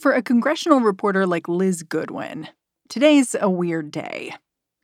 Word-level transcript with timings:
For 0.00 0.12
a 0.14 0.22
congressional 0.22 0.80
reporter 0.80 1.26
like 1.26 1.46
Liz 1.46 1.82
Goodwin, 1.82 2.48
today's 2.88 3.36
a 3.38 3.50
weird 3.50 3.90
day. 3.90 4.34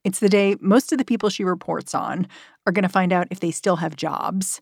It's 0.05 0.19
the 0.19 0.29
day 0.29 0.57
most 0.61 0.93
of 0.93 0.99
the 0.99 1.07
people 1.07 1.31
she 1.31 1.43
reports 1.43 1.95
on 1.95 2.27
are 2.67 2.73
going 2.73 2.83
to 2.83 2.89
find 2.91 3.15
out 3.15 3.27
if 3.31 3.41
they 3.41 3.51
still 3.51 3.77
have 3.77 3.97
jobs. 3.97 4.61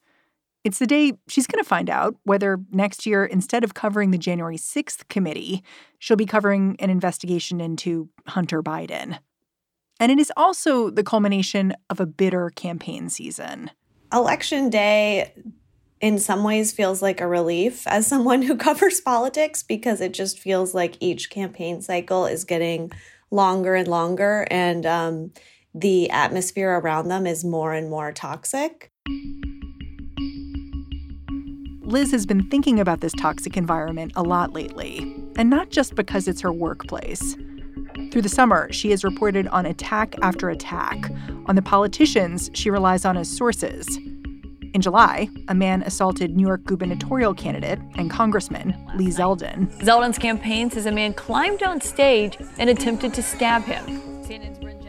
It's 0.63 0.79
the 0.79 0.87
day 0.87 1.15
she's 1.27 1.49
going 1.49 1.61
to 1.61 1.69
find 1.69 1.91
out 1.91 2.15
whether 2.23 2.61
next 2.71 3.05
year, 3.05 3.25
instead 3.25 3.65
of 3.65 3.75
covering 3.75 4.13
the 4.13 4.17
January 4.17 4.57
6th 4.57 5.09
committee, 5.09 5.65
she'll 5.99 6.17
be 6.17 6.25
covering 6.25 6.77
an 6.79 6.89
investigation 6.89 7.61
into 7.61 8.09
Hunter 8.29 8.63
Biden. 8.63 9.19
And 9.99 10.13
it 10.13 10.21
is 10.21 10.33
also 10.37 10.89
the 10.89 11.03
culmination 11.03 11.75
of 11.91 11.99
a 11.99 12.07
bitter 12.07 12.51
campaign 12.51 13.09
season. 13.09 13.73
Election 14.13 14.71
day, 14.71 15.35
in 16.05 16.19
some 16.19 16.45
ways, 16.45 16.71
feels 16.71 17.01
like 17.01 17.23
a 17.23 17.27
relief 17.27 17.87
as 17.87 18.07
someone 18.07 18.43
who 18.43 18.57
covers 18.69 19.01
politics 19.01 19.63
because 19.63 20.03
it 20.03 20.13
just 20.13 20.39
feels 20.39 20.75
like 20.75 20.99
each 21.01 21.31
campaign 21.31 21.81
cycle 21.81 22.27
is 22.27 22.45
getting 22.45 22.93
longer 23.31 23.75
and 23.75 23.89
longer, 23.89 24.47
and 24.51 24.85
um, 24.85 25.33
the 25.75 26.11
atmosphere 26.11 26.79
around 26.79 27.09
them 27.09 27.27
is 27.27 27.43
more 27.43 27.73
and 27.73 27.89
more 27.89 28.13
toxic. 28.13 28.93
Liz 31.81 32.11
has 32.11 32.27
been 32.27 32.51
thinking 32.51 32.79
about 32.79 33.01
this 33.01 33.15
toxic 33.15 33.57
environment 33.57 34.13
a 34.15 34.23
lot 34.23 34.53
lately, 34.53 34.99
and 35.39 35.49
not 35.49 35.71
just 35.71 35.95
because 35.95 36.29
it's 36.29 36.43
her 36.43 36.53
workplace. 36.53 37.35
Through 38.13 38.23
the 38.23 38.29
summer, 38.29 38.71
she 38.71 38.91
has 38.91 39.05
reported 39.05 39.49
on 39.49 39.65
attack 39.65 40.17
after 40.21 40.51
attack 40.51 40.99
on 41.47 41.57
the 41.57 41.63
politicians 41.63 42.51
she 42.53 42.69
relies 42.69 43.07
on 43.07 43.17
as 43.17 43.35
sources. 43.35 43.99
In 44.75 44.81
July, 44.81 45.29
a 45.47 45.55
man 45.55 45.83
assaulted 45.83 46.37
New 46.37 46.47
York 46.47 46.65
gubernatorial 46.65 47.33
candidate 47.33 47.79
and 47.95 48.11
Congressman 48.11 48.77
Lee 48.97 49.07
Zeldin. 49.07 49.73
Zeldin's 49.79 50.19
campaign 50.19 50.69
says 50.69 50.85
a 50.85 50.91
man 50.91 51.15
climbed 51.15 51.63
on 51.63 51.81
stage 51.81 52.37
and 52.59 52.69
attempted 52.69 53.15
to 53.15 53.23
stab 53.23 53.63
him. 53.63 54.01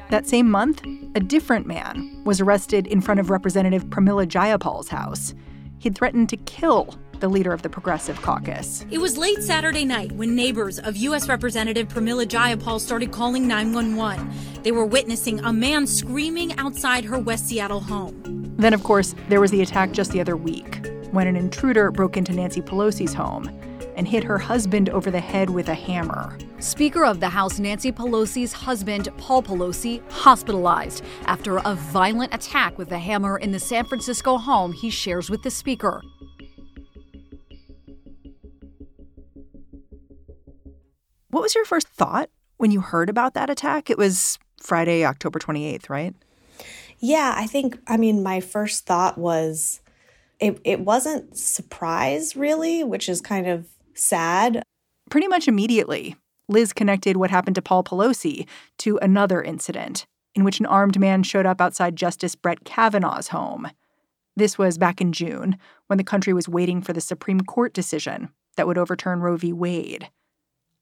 That 0.10 0.28
same 0.28 0.50
month, 0.50 0.82
a 1.14 1.20
different 1.20 1.68
man 1.68 2.24
was 2.26 2.42
arrested 2.42 2.88
in 2.88 3.00
front 3.00 3.20
of 3.20 3.30
Representative 3.30 3.86
Pramila 3.86 4.26
Jayapal's 4.26 4.90
house 4.90 5.36
he'd 5.78 5.96
threatened 5.96 6.30
to 6.30 6.38
kill 6.38 6.96
the 7.20 7.30
leader 7.30 7.54
of 7.54 7.62
the 7.62 7.70
Progressive 7.70 8.20
Caucus. 8.24 8.84
It 8.90 8.98
was 8.98 9.18
late 9.18 9.44
Saturday 9.44 9.86
night 9.86 10.12
when 10.14 10.36
neighbors 10.36 10.80
of 10.80 10.98
U.S. 10.98 11.30
Representative 11.30 11.88
Pramila 11.88 12.26
Jayapal 12.26 12.80
started 12.80 13.12
calling 13.12 13.48
911. 13.48 14.64
They 14.64 14.72
were 14.72 14.86
witnessing 14.86 15.40
a 15.42 15.54
man 15.54 15.86
screaming 15.86 16.58
outside 16.58 17.06
her 17.06 17.20
West 17.20 17.48
Seattle 17.48 17.82
home. 17.82 18.45
Then, 18.58 18.74
of 18.74 18.84
course, 18.84 19.16
there 19.30 19.42
was 19.42 19.52
the 19.52 19.62
attack 19.62 19.92
just 19.92 20.12
the 20.12 20.22
other 20.22 20.38
week 20.38 20.86
when 21.12 21.28
an 21.28 21.36
intruder 21.36 21.92
broke 21.92 22.18
into 22.18 22.34
Nancy 22.34 22.62
Pelosi's 22.62 23.14
home 23.14 23.48
and 23.96 24.08
hit 24.08 24.24
her 24.24 24.38
husband 24.38 24.90
over 24.90 25.10
the 25.10 25.20
head 25.20 25.50
with 25.50 25.70
a 25.70 25.74
hammer. 25.74 26.38
Speaker 26.60 27.06
of 27.06 27.20
the 27.20 27.30
House 27.30 27.60
Nancy 27.60 27.92
Pelosi's 27.92 28.54
husband, 28.54 29.10
Paul 29.18 29.44
Pelosi, 29.44 30.02
hospitalized 30.12 31.04
after 31.26 31.58
a 31.58 31.76
violent 31.76 32.34
attack 32.34 32.78
with 32.78 32.92
a 32.92 33.00
hammer 33.00 33.38
in 33.38 33.52
the 33.52 33.60
San 33.60 33.86
Francisco 33.86 34.38
home 34.38 34.74
he 34.74 34.90
shares 34.90 35.30
with 35.30 35.44
the 35.44 35.52
Speaker. 35.52 36.02
What 41.30 41.42
was 41.42 41.56
your 41.56 41.66
first 41.66 41.90
thought 41.90 42.30
when 42.58 42.72
you 42.72 42.80
heard 42.80 43.10
about 43.10 43.34
that 43.34 43.50
attack? 43.50 43.90
It 43.90 43.98
was 43.98 44.40
Friday, 44.58 45.06
October 45.06 45.40
28th, 45.40 45.90
right? 45.90 46.16
Yeah, 47.00 47.34
I 47.36 47.46
think, 47.48 47.80
I 47.88 47.98
mean, 47.98 48.24
my 48.24 48.40
first 48.40 48.86
thought 48.86 49.18
was 49.18 49.82
it, 50.40 50.60
it 50.64 50.80
wasn't 50.82 51.38
surprise, 51.38 52.36
really, 52.36 52.84
which 52.84 53.08
is 53.10 53.22
kind 53.22 53.48
of 53.48 53.68
sad. 53.94 54.64
Pretty 55.10 55.28
much 55.28 55.48
immediately, 55.48 56.16
Liz 56.48 56.74
connected 56.74 57.18
what 57.18 57.30
happened 57.30 57.56
to 57.56 57.62
Paul 57.62 57.84
Pelosi 57.84 58.48
to 58.80 58.98
another 59.02 59.42
incident 59.42 60.06
in 60.36 60.44
which 60.44 60.60
an 60.60 60.66
armed 60.66 61.00
man 61.00 61.24
showed 61.24 61.46
up 61.46 61.62
outside 61.62 61.96
Justice 61.96 62.36
Brett 62.36 62.66
Kavanaugh's 62.66 63.30
home. 63.30 63.70
This 64.36 64.58
was 64.58 64.78
back 64.78 65.00
in 65.00 65.14
June 65.14 65.58
when 65.88 65.98
the 65.98 66.04
country 66.04 66.34
was 66.34 66.50
waiting 66.50 66.82
for 66.82 66.92
the 66.92 67.02
Supreme 67.02 67.42
Court 67.42 67.74
decision 67.74 68.30
that 68.58 68.68
would 68.68 68.78
overturn 68.78 69.22
Roe 69.22 69.38
v. 69.38 69.54
Wade. 69.54 70.10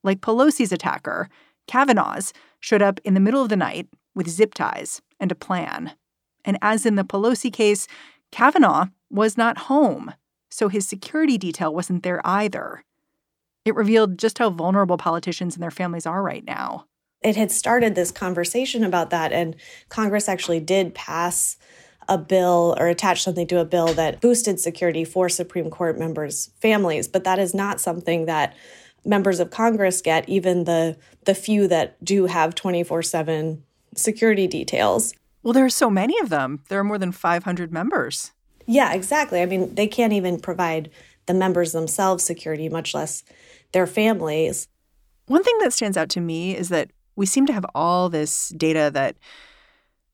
Like 0.04 0.22
Pelosi's 0.22 0.72
attacker, 0.72 1.30
Kavanaugh's 1.68 2.34
showed 2.60 2.82
up 2.82 3.00
in 3.04 3.14
the 3.14 3.20
middle 3.20 3.44
of 3.44 3.50
the 3.50 3.56
night 3.56 3.88
with 4.16 4.28
zip 4.28 4.54
ties 4.54 5.02
and 5.20 5.32
a 5.32 5.36
plan. 5.36 5.92
And 6.46 6.58
as 6.62 6.86
in 6.86 6.96
the 6.96 7.04
Pelosi 7.04 7.52
case, 7.52 7.88
Kavanaugh 8.32 8.88
was 9.10 9.38
not 9.38 9.58
home, 9.70 10.14
so 10.50 10.68
his 10.68 10.88
security 10.88 11.38
detail 11.38 11.74
wasn't 11.74 12.04
there 12.04 12.22
either. 12.26 12.84
It 13.66 13.76
revealed 13.76 14.18
just 14.18 14.40
how 14.40 14.50
vulnerable 14.50 14.98
politicians 14.98 15.56
and 15.56 15.64
their 15.64 15.72
families 15.72 16.06
are 16.06 16.22
right 16.22 16.44
now. 16.44 16.86
It 17.22 17.38
had 17.38 17.52
started 17.52 17.96
this 17.96 18.12
conversation 18.12 18.84
about 18.84 19.10
that, 19.12 19.32
and 19.32 19.56
Congress 19.88 20.28
actually 20.28 20.60
did 20.60 20.94
pass 20.94 21.58
a 22.10 22.18
bill 22.18 22.76
or 22.78 22.88
attach 22.88 23.24
something 23.24 23.48
to 23.48 23.60
a 23.60 23.66
bill 23.66 23.94
that 23.94 24.20
boosted 24.20 24.60
security 24.60 25.06
for 25.06 25.30
Supreme 25.30 25.70
Court 25.70 25.98
members' 25.98 26.50
families, 26.60 27.08
but 27.08 27.24
that 27.24 27.40
is 27.40 27.54
not 27.54 27.80
something 27.80 28.26
that 28.26 28.54
members 29.06 29.40
of 29.40 29.52
Congress 29.52 30.02
get, 30.02 30.28
even 30.28 30.66
the 30.66 30.98
the 31.24 31.36
few 31.36 31.68
that 31.70 32.04
do 32.04 32.26
have 32.26 32.56
24/7 32.56 33.64
security 33.96 34.48
details. 34.48 35.14
Well, 35.44 35.54
there 35.54 35.66
are 35.66 35.70
so 35.70 35.90
many 35.90 36.18
of 36.20 36.30
them. 36.30 36.64
There 36.70 36.80
are 36.80 36.84
more 36.84 36.98
than 36.98 37.12
500 37.12 37.72
members. 37.72 38.32
Yeah, 38.66 38.94
exactly. 38.94 39.42
I 39.42 39.46
mean, 39.46 39.76
they 39.76 39.88
can't 39.88 40.14
even 40.14 40.40
provide 40.40 40.90
the 41.26 41.34
members 41.34 41.74
themselves 41.74 42.24
security, 42.24 42.70
much 42.70 42.94
less 42.94 43.24
their 43.74 43.88
families. 43.88 44.68
One 45.28 45.44
thing 45.44 45.58
that 45.60 45.74
stands 45.74 45.98
out 45.98 46.10
to 46.10 46.22
me 46.22 46.56
is 46.56 46.70
that 46.70 46.92
we 47.16 47.26
seem 47.26 47.46
to 47.46 47.54
have 47.54 47.66
all 47.76 48.10
this 48.10 48.50
data 48.50 48.90
that 48.94 49.18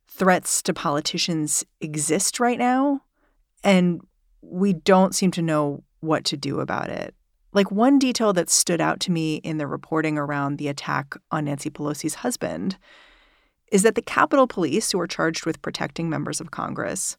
threats 0.08 0.62
to 0.64 0.74
politicians 0.74 1.64
exist 1.80 2.40
right 2.40 2.58
now, 2.58 3.04
and 3.64 4.02
we 4.42 4.74
don't 4.74 5.16
seem 5.16 5.32
to 5.32 5.42
know 5.42 5.84
what 6.00 6.26
to 6.26 6.38
do 6.38 6.60
about 6.60 6.90
it. 6.90 7.14
Like 7.54 7.72
one 7.72 7.98
detail 7.98 8.34
that 8.34 8.50
stood 8.50 8.82
out 8.82 9.00
to 9.02 9.12
me 9.12 9.38
in 9.38 9.58
the 9.58 9.68
reporting 9.68 10.18
around 10.18 10.58
the 10.58 10.68
attack 10.68 11.16
on 11.32 11.46
Nancy 11.46 11.70
Pelosi's 11.70 12.16
husband 12.16 12.78
is 13.72 13.84
that 13.84 13.96
the 13.96 14.02
Capitol 14.02 14.48
Police, 14.48 14.92
who 14.92 15.00
are 15.00 15.08
charged 15.08 15.46
with 15.46 15.62
protecting 15.62 16.10
members 16.10 16.42
of 16.42 16.52
Congress, 16.52 17.18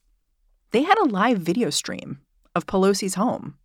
they 0.72 0.83
had 0.83 0.99
a 0.99 1.05
live 1.05 1.38
video 1.38 1.71
stream 1.71 2.21
of 2.55 2.66
Pelosi's 2.66 3.15
home. 3.15 3.56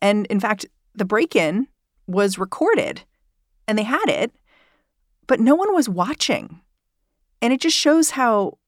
And 0.00 0.26
in 0.26 0.40
fact, 0.40 0.66
the 0.94 1.04
break 1.04 1.36
in 1.36 1.68
was 2.06 2.38
recorded 2.38 3.02
and 3.66 3.78
they 3.78 3.84
had 3.84 4.08
it, 4.08 4.32
but 5.26 5.40
no 5.40 5.54
one 5.54 5.74
was 5.74 5.88
watching. 5.88 6.60
And 7.40 7.52
it 7.52 7.60
just 7.60 7.76
shows 7.76 8.10
how 8.10 8.58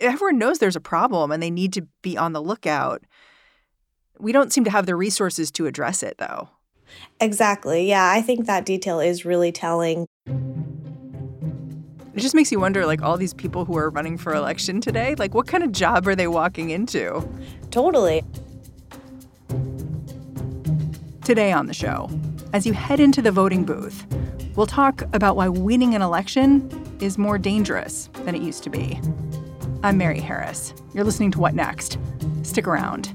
everyone 0.00 0.38
knows 0.38 0.58
there's 0.58 0.76
a 0.76 0.80
problem 0.80 1.30
and 1.30 1.42
they 1.42 1.50
need 1.50 1.72
to 1.74 1.86
be 2.02 2.16
on 2.16 2.32
the 2.32 2.42
lookout. 2.42 3.02
We 4.18 4.32
don't 4.32 4.52
seem 4.52 4.64
to 4.64 4.70
have 4.70 4.86
the 4.86 4.96
resources 4.96 5.50
to 5.52 5.66
address 5.66 6.02
it, 6.02 6.16
though. 6.18 6.50
Exactly. 7.20 7.88
Yeah, 7.88 8.10
I 8.10 8.20
think 8.20 8.46
that 8.46 8.66
detail 8.66 9.00
is 9.00 9.24
really 9.24 9.52
telling. 9.52 10.06
It 12.14 12.20
just 12.20 12.34
makes 12.34 12.52
you 12.52 12.60
wonder 12.60 12.84
like 12.84 13.00
all 13.00 13.16
these 13.16 13.32
people 13.32 13.64
who 13.64 13.76
are 13.78 13.88
running 13.88 14.18
for 14.18 14.34
election 14.34 14.80
today, 14.82 15.14
like 15.14 15.32
what 15.32 15.46
kind 15.46 15.64
of 15.64 15.72
job 15.72 16.06
are 16.06 16.14
they 16.14 16.26
walking 16.26 16.70
into? 16.70 17.26
Totally. 17.70 18.22
Today 21.24 21.52
on 21.52 21.66
the 21.66 21.74
show, 21.74 22.10
as 22.52 22.66
you 22.66 22.74
head 22.74 23.00
into 23.00 23.22
the 23.22 23.32
voting 23.32 23.64
booth, 23.64 24.04
we'll 24.56 24.66
talk 24.66 25.02
about 25.14 25.36
why 25.36 25.48
winning 25.48 25.94
an 25.94 26.02
election 26.02 26.68
is 27.00 27.16
more 27.16 27.38
dangerous 27.38 28.10
than 28.24 28.34
it 28.34 28.42
used 28.42 28.62
to 28.64 28.70
be. 28.70 29.00
I'm 29.82 29.96
Mary 29.96 30.20
Harris. 30.20 30.74
You're 30.92 31.04
listening 31.04 31.30
to 31.30 31.40
What 31.40 31.54
Next? 31.54 31.98
Stick 32.42 32.66
around. 32.66 33.14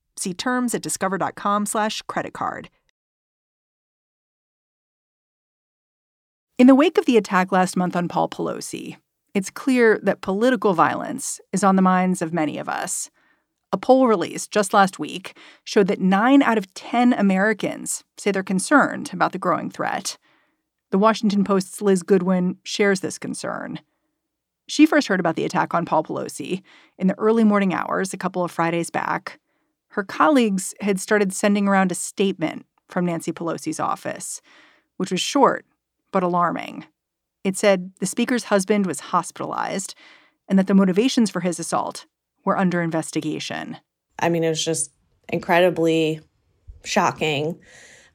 See 0.21 0.35
terms 0.35 0.75
at 0.75 0.83
discover.com/slash 0.83 2.03
credit 2.03 2.31
card. 2.31 2.69
In 6.59 6.67
the 6.67 6.75
wake 6.75 6.99
of 6.99 7.07
the 7.07 7.17
attack 7.17 7.51
last 7.51 7.75
month 7.75 7.95
on 7.95 8.07
Paul 8.07 8.29
Pelosi, 8.29 8.97
it's 9.33 9.49
clear 9.49 9.99
that 10.03 10.21
political 10.21 10.75
violence 10.75 11.41
is 11.51 11.63
on 11.63 11.75
the 11.75 11.81
minds 11.81 12.21
of 12.21 12.33
many 12.33 12.59
of 12.59 12.69
us. 12.69 13.09
A 13.71 13.79
poll 13.79 14.05
released 14.07 14.51
just 14.51 14.75
last 14.75 14.99
week 14.99 15.35
showed 15.63 15.87
that 15.87 15.99
nine 15.99 16.43
out 16.43 16.59
of 16.59 16.71
10 16.75 17.13
Americans 17.13 18.03
say 18.15 18.29
they're 18.29 18.43
concerned 18.43 19.09
about 19.11 19.31
the 19.31 19.39
growing 19.39 19.71
threat. 19.71 20.19
The 20.91 20.99
Washington 20.99 21.43
Post's 21.43 21.81
Liz 21.81 22.03
Goodwin 22.03 22.57
shares 22.63 22.99
this 22.99 23.17
concern. 23.17 23.79
She 24.67 24.85
first 24.85 25.07
heard 25.07 25.19
about 25.19 25.35
the 25.35 25.45
attack 25.45 25.73
on 25.73 25.83
Paul 25.83 26.03
Pelosi 26.03 26.61
in 26.99 27.07
the 27.07 27.17
early 27.17 27.43
morning 27.43 27.73
hours 27.73 28.13
a 28.13 28.17
couple 28.17 28.43
of 28.43 28.51
Fridays 28.51 28.91
back. 28.91 29.39
Her 29.91 30.03
colleagues 30.03 30.73
had 30.79 30.99
started 30.99 31.33
sending 31.33 31.67
around 31.67 31.91
a 31.91 31.95
statement 31.95 32.65
from 32.87 33.05
Nancy 33.05 33.31
Pelosi's 33.31 33.79
office, 33.79 34.41
which 34.97 35.11
was 35.11 35.21
short 35.21 35.65
but 36.11 36.23
alarming. 36.23 36.85
It 37.43 37.57
said 37.57 37.91
the 37.99 38.05
speaker's 38.05 38.45
husband 38.45 38.85
was 38.85 38.99
hospitalized 38.99 39.95
and 40.47 40.59
that 40.59 40.67
the 40.67 40.73
motivations 40.73 41.29
for 41.29 41.41
his 41.41 41.59
assault 41.59 42.05
were 42.45 42.57
under 42.57 42.81
investigation. 42.81 43.77
I 44.19 44.29
mean, 44.29 44.43
it 44.43 44.49
was 44.49 44.63
just 44.63 44.91
incredibly 45.29 46.21
shocking. 46.83 47.59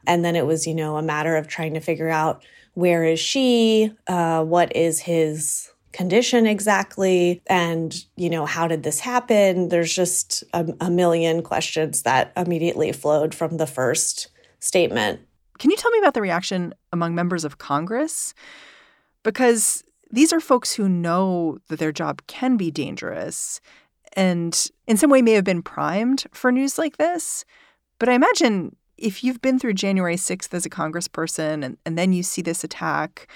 And 0.06 0.24
then 0.24 0.36
it 0.36 0.46
was, 0.46 0.66
you 0.66 0.74
know, 0.74 0.96
a 0.96 1.02
matter 1.02 1.36
of 1.36 1.48
trying 1.48 1.74
to 1.74 1.80
figure 1.80 2.08
out 2.08 2.42
where 2.74 3.04
is 3.04 3.18
she? 3.18 3.92
Uh, 4.06 4.44
what 4.44 4.74
is 4.76 5.00
his 5.00 5.70
condition 5.96 6.46
exactly? 6.46 7.42
And, 7.46 8.04
you 8.16 8.28
know, 8.28 8.44
how 8.44 8.68
did 8.68 8.82
this 8.82 9.00
happen? 9.00 9.70
There's 9.70 9.94
just 9.94 10.44
a, 10.52 10.66
a 10.80 10.90
million 10.90 11.42
questions 11.42 12.02
that 12.02 12.32
immediately 12.36 12.92
flowed 12.92 13.34
from 13.34 13.56
the 13.56 13.66
first 13.66 14.28
statement. 14.60 15.20
Can 15.58 15.70
you 15.70 15.76
tell 15.76 15.90
me 15.90 15.98
about 15.98 16.12
the 16.12 16.20
reaction 16.20 16.74
among 16.92 17.14
members 17.14 17.44
of 17.44 17.56
Congress? 17.56 18.34
Because 19.22 19.82
these 20.10 20.34
are 20.34 20.40
folks 20.40 20.74
who 20.74 20.86
know 20.86 21.58
that 21.68 21.78
their 21.78 21.92
job 21.92 22.22
can 22.26 22.58
be 22.58 22.70
dangerous 22.70 23.60
and 24.12 24.70
in 24.86 24.98
some 24.98 25.10
way 25.10 25.22
may 25.22 25.32
have 25.32 25.44
been 25.44 25.62
primed 25.62 26.26
for 26.32 26.52
news 26.52 26.78
like 26.78 26.98
this. 26.98 27.44
But 27.98 28.10
I 28.10 28.12
imagine 28.12 28.76
if 28.98 29.24
you've 29.24 29.40
been 29.40 29.58
through 29.58 29.74
January 29.74 30.16
6th 30.16 30.52
as 30.52 30.66
a 30.66 30.70
congressperson 30.70 31.64
and, 31.64 31.78
and 31.86 31.96
then 31.96 32.12
you 32.12 32.22
see 32.22 32.42
this 32.42 32.64
attack, 32.64 33.28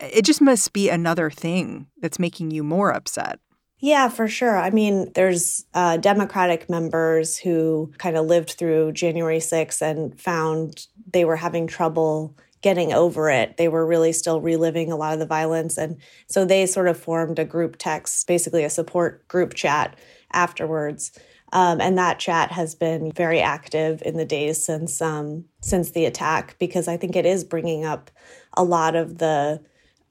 it 0.00 0.24
just 0.24 0.40
must 0.40 0.72
be 0.72 0.88
another 0.88 1.30
thing 1.30 1.86
that's 2.00 2.18
making 2.18 2.50
you 2.50 2.62
more 2.62 2.90
upset. 2.90 3.38
Yeah, 3.78 4.08
for 4.08 4.26
sure. 4.26 4.56
I 4.56 4.70
mean, 4.70 5.12
there's 5.14 5.66
uh, 5.74 5.98
Democratic 5.98 6.70
members 6.70 7.36
who 7.36 7.92
kind 7.98 8.16
of 8.16 8.26
lived 8.26 8.52
through 8.52 8.92
January 8.92 9.38
6th 9.38 9.82
and 9.82 10.18
found 10.18 10.86
they 11.12 11.24
were 11.24 11.36
having 11.36 11.66
trouble 11.66 12.34
getting 12.62 12.92
over 12.92 13.28
it. 13.28 13.58
They 13.58 13.68
were 13.68 13.86
really 13.86 14.12
still 14.12 14.40
reliving 14.40 14.90
a 14.90 14.96
lot 14.96 15.12
of 15.12 15.18
the 15.18 15.26
violence. 15.26 15.76
And 15.76 15.98
so 16.26 16.44
they 16.44 16.64
sort 16.66 16.88
of 16.88 16.98
formed 16.98 17.38
a 17.38 17.44
group 17.44 17.76
text, 17.78 18.26
basically 18.26 18.64
a 18.64 18.70
support 18.70 19.28
group 19.28 19.54
chat 19.54 19.96
afterwards. 20.32 21.12
Um, 21.52 21.80
and 21.80 21.96
that 21.98 22.18
chat 22.18 22.50
has 22.52 22.74
been 22.74 23.12
very 23.12 23.40
active 23.40 24.02
in 24.04 24.16
the 24.16 24.24
days 24.24 24.64
since 24.64 25.00
um, 25.00 25.44
since 25.60 25.90
the 25.92 26.06
attack 26.06 26.56
because 26.58 26.88
I 26.88 26.96
think 26.96 27.14
it 27.14 27.24
is 27.24 27.44
bringing 27.44 27.84
up 27.84 28.10
a 28.54 28.64
lot 28.64 28.96
of 28.96 29.18
the 29.18 29.62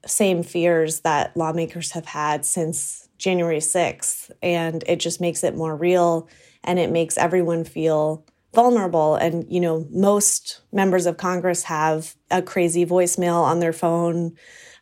same 0.06 0.42
fears 0.42 1.00
that 1.00 1.36
lawmakers 1.36 1.92
have 1.92 2.06
had 2.06 2.44
since 2.44 3.08
January 3.18 3.58
6th. 3.58 4.30
And 4.42 4.84
it 4.86 5.00
just 5.00 5.20
makes 5.20 5.44
it 5.44 5.56
more 5.56 5.76
real 5.76 6.28
and 6.64 6.78
it 6.78 6.90
makes 6.90 7.16
everyone 7.16 7.64
feel 7.64 8.24
vulnerable. 8.54 9.16
And, 9.16 9.46
you 9.50 9.60
know, 9.60 9.86
most 9.90 10.60
members 10.72 11.06
of 11.06 11.16
Congress 11.16 11.64
have 11.64 12.14
a 12.30 12.42
crazy 12.42 12.84
voicemail 12.86 13.42
on 13.42 13.60
their 13.60 13.72
phone 13.72 14.36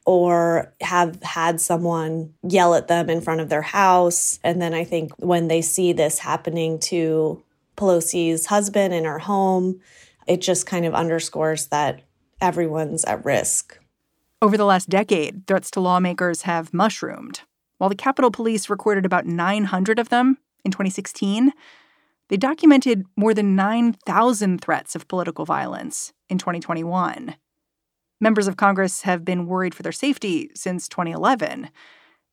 or 0.06 0.72
have 0.80 1.22
had 1.22 1.60
someone 1.60 2.34
yell 2.42 2.74
at 2.74 2.88
them 2.88 3.08
in 3.08 3.20
front 3.20 3.40
of 3.40 3.48
their 3.48 3.62
house. 3.62 4.38
And 4.44 4.60
then 4.60 4.74
I 4.74 4.84
think 4.84 5.12
when 5.18 5.48
they 5.48 5.62
see 5.62 5.92
this 5.92 6.18
happening 6.18 6.78
to 6.80 7.42
Pelosi's 7.76 8.46
husband 8.46 8.94
in 8.94 9.04
her 9.04 9.18
home, 9.18 9.80
it 10.26 10.40
just 10.40 10.66
kind 10.66 10.86
of 10.86 10.94
underscores 10.94 11.68
that 11.68 12.02
everyone's 12.40 13.04
at 13.04 13.24
risk. 13.24 13.78
Over 14.44 14.58
the 14.58 14.66
last 14.66 14.90
decade, 14.90 15.46
threats 15.46 15.70
to 15.70 15.80
lawmakers 15.80 16.42
have 16.42 16.74
mushroomed. 16.74 17.40
While 17.78 17.88
the 17.88 17.96
Capitol 17.96 18.30
Police 18.30 18.68
recorded 18.68 19.06
about 19.06 19.24
900 19.24 19.98
of 19.98 20.10
them 20.10 20.36
in 20.66 20.70
2016, 20.70 21.50
they 22.28 22.36
documented 22.36 23.06
more 23.16 23.32
than 23.32 23.56
9,000 23.56 24.60
threats 24.60 24.94
of 24.94 25.08
political 25.08 25.46
violence 25.46 26.12
in 26.28 26.36
2021. 26.36 27.36
Members 28.20 28.46
of 28.46 28.58
Congress 28.58 29.00
have 29.00 29.24
been 29.24 29.46
worried 29.46 29.74
for 29.74 29.82
their 29.82 29.92
safety 29.92 30.50
since 30.54 30.90
2011. 30.90 31.70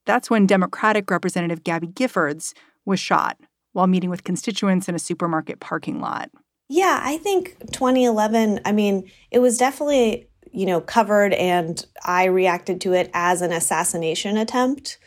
That's 0.06 0.30
when 0.30 0.46
Democratic 0.46 1.10
Representative 1.10 1.64
Gabby 1.64 1.88
Giffords 1.88 2.54
was 2.84 3.00
shot 3.00 3.38
while 3.72 3.88
meeting 3.88 4.10
with 4.10 4.26
constituents 4.26 4.90
in 4.90 4.96
a 4.96 5.00
supermarket 5.00 5.62
parking 5.62 6.02
lot. 6.02 6.30
Yeah, 6.68 7.00
I 7.02 7.20
think 7.20 7.58
2011, 7.72 8.60
I 8.66 8.74
mean, 8.74 9.10
it 9.30 9.40
was 9.40 9.58
definitely, 9.58 10.28
you 10.52 10.66
know, 10.66 10.82
covered 10.82 11.34
and 11.34 11.86
I 12.04 12.26
reacted 12.26 12.82
to 12.82 12.94
it 12.94 13.10
as 13.14 13.42
an 13.42 13.52
assassination 13.52 14.38
attempt. 14.38 14.98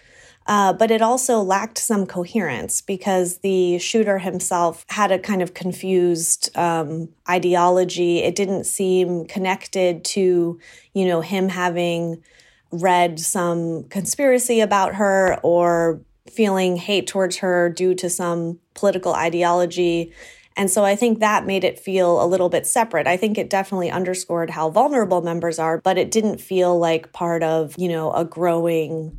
Uh, 0.46 0.74
but 0.74 0.90
it 0.90 1.00
also 1.00 1.40
lacked 1.40 1.78
some 1.78 2.04
coherence 2.04 2.82
because 2.82 3.38
the 3.38 3.78
shooter 3.78 4.18
himself 4.18 4.84
had 4.90 5.10
a 5.10 5.18
kind 5.18 5.40
of 5.40 5.54
confused 5.54 6.54
um, 6.54 7.08
ideology. 7.28 8.18
It 8.18 8.34
didn't 8.34 8.64
seem 8.64 9.24
connected 9.24 10.04
to, 10.04 10.60
you 10.92 11.06
know, 11.06 11.22
him 11.22 11.48
having 11.48 12.22
read 12.70 13.18
some 13.20 13.84
conspiracy 13.84 14.60
about 14.60 14.96
her 14.96 15.38
or 15.42 16.02
feeling 16.30 16.76
hate 16.76 17.06
towards 17.06 17.38
her 17.38 17.70
due 17.70 17.94
to 17.94 18.10
some 18.10 18.58
political 18.74 19.14
ideology. 19.14 20.12
And 20.56 20.70
so 20.70 20.84
I 20.84 20.94
think 20.94 21.18
that 21.18 21.46
made 21.46 21.64
it 21.64 21.78
feel 21.80 22.22
a 22.22 22.26
little 22.26 22.48
bit 22.48 22.66
separate. 22.66 23.06
I 23.06 23.16
think 23.16 23.38
it 23.38 23.50
definitely 23.50 23.90
underscored 23.90 24.50
how 24.50 24.70
vulnerable 24.70 25.20
members 25.20 25.58
are, 25.58 25.80
but 25.82 25.98
it 25.98 26.10
didn't 26.12 26.40
feel 26.40 26.78
like 26.78 27.12
part 27.12 27.42
of, 27.42 27.74
you 27.76 27.88
know, 27.88 28.12
a 28.12 28.24
growing 28.24 29.18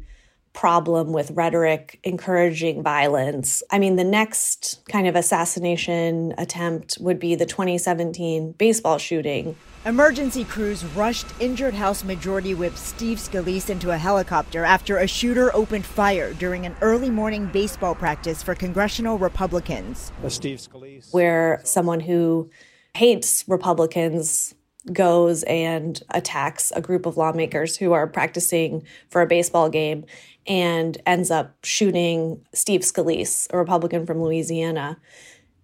problem 0.55 1.11
with 1.11 1.29
rhetoric 1.31 1.99
encouraging 2.03 2.81
violence. 2.81 3.61
I 3.71 3.77
mean, 3.77 3.97
the 3.97 4.03
next 4.03 4.81
kind 4.89 5.05
of 5.07 5.15
assassination 5.15 6.33
attempt 6.37 6.97
would 6.99 7.19
be 7.19 7.35
the 7.35 7.45
2017 7.45 8.53
baseball 8.53 8.97
shooting. 8.97 9.55
Emergency 9.85 10.43
crews 10.43 10.83
rushed 10.83 11.27
injured 11.39 11.75
House 11.75 12.03
Majority 12.03 12.55
Whip 12.55 12.75
Steve 12.75 13.19
Scalise 13.19 13.69
into 13.69 13.91
a 13.91 13.97
helicopter 13.97 14.63
after 14.63 14.97
a 14.97 15.05
shooter 15.05 15.55
opened 15.55 15.85
fire 15.85 16.33
during 16.33 16.65
an 16.65 16.75
early 16.81 17.11
morning 17.11 17.45
baseball 17.47 17.93
practice 17.93 18.41
for 18.41 18.55
congressional 18.55 19.19
Republicans. 19.19 20.11
Steve 20.29 20.57
Scalise. 20.57 21.13
Where 21.13 21.61
someone 21.63 21.99
who 21.99 22.49
hates 22.95 23.43
Republicans 23.47 24.55
goes 24.91 25.43
and 25.43 26.01
attacks 26.11 26.71
a 26.75 26.81
group 26.81 27.05
of 27.05 27.17
lawmakers 27.17 27.77
who 27.77 27.93
are 27.93 28.07
practicing 28.07 28.83
for 29.09 29.21
a 29.21 29.27
baseball 29.27 29.69
game 29.69 30.05
and 30.47 30.97
ends 31.05 31.31
up 31.31 31.55
shooting 31.63 32.45
Steve 32.53 32.81
Scalise, 32.81 33.47
a 33.51 33.57
Republican 33.57 34.05
from 34.05 34.21
Louisiana. 34.21 34.97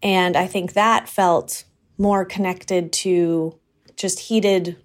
And 0.01 0.35
I 0.35 0.47
think 0.47 0.73
that 0.73 1.07
felt 1.07 1.65
more 1.97 2.25
connected 2.25 2.91
to 2.91 3.57
just 3.95 4.19
heated, 4.19 4.77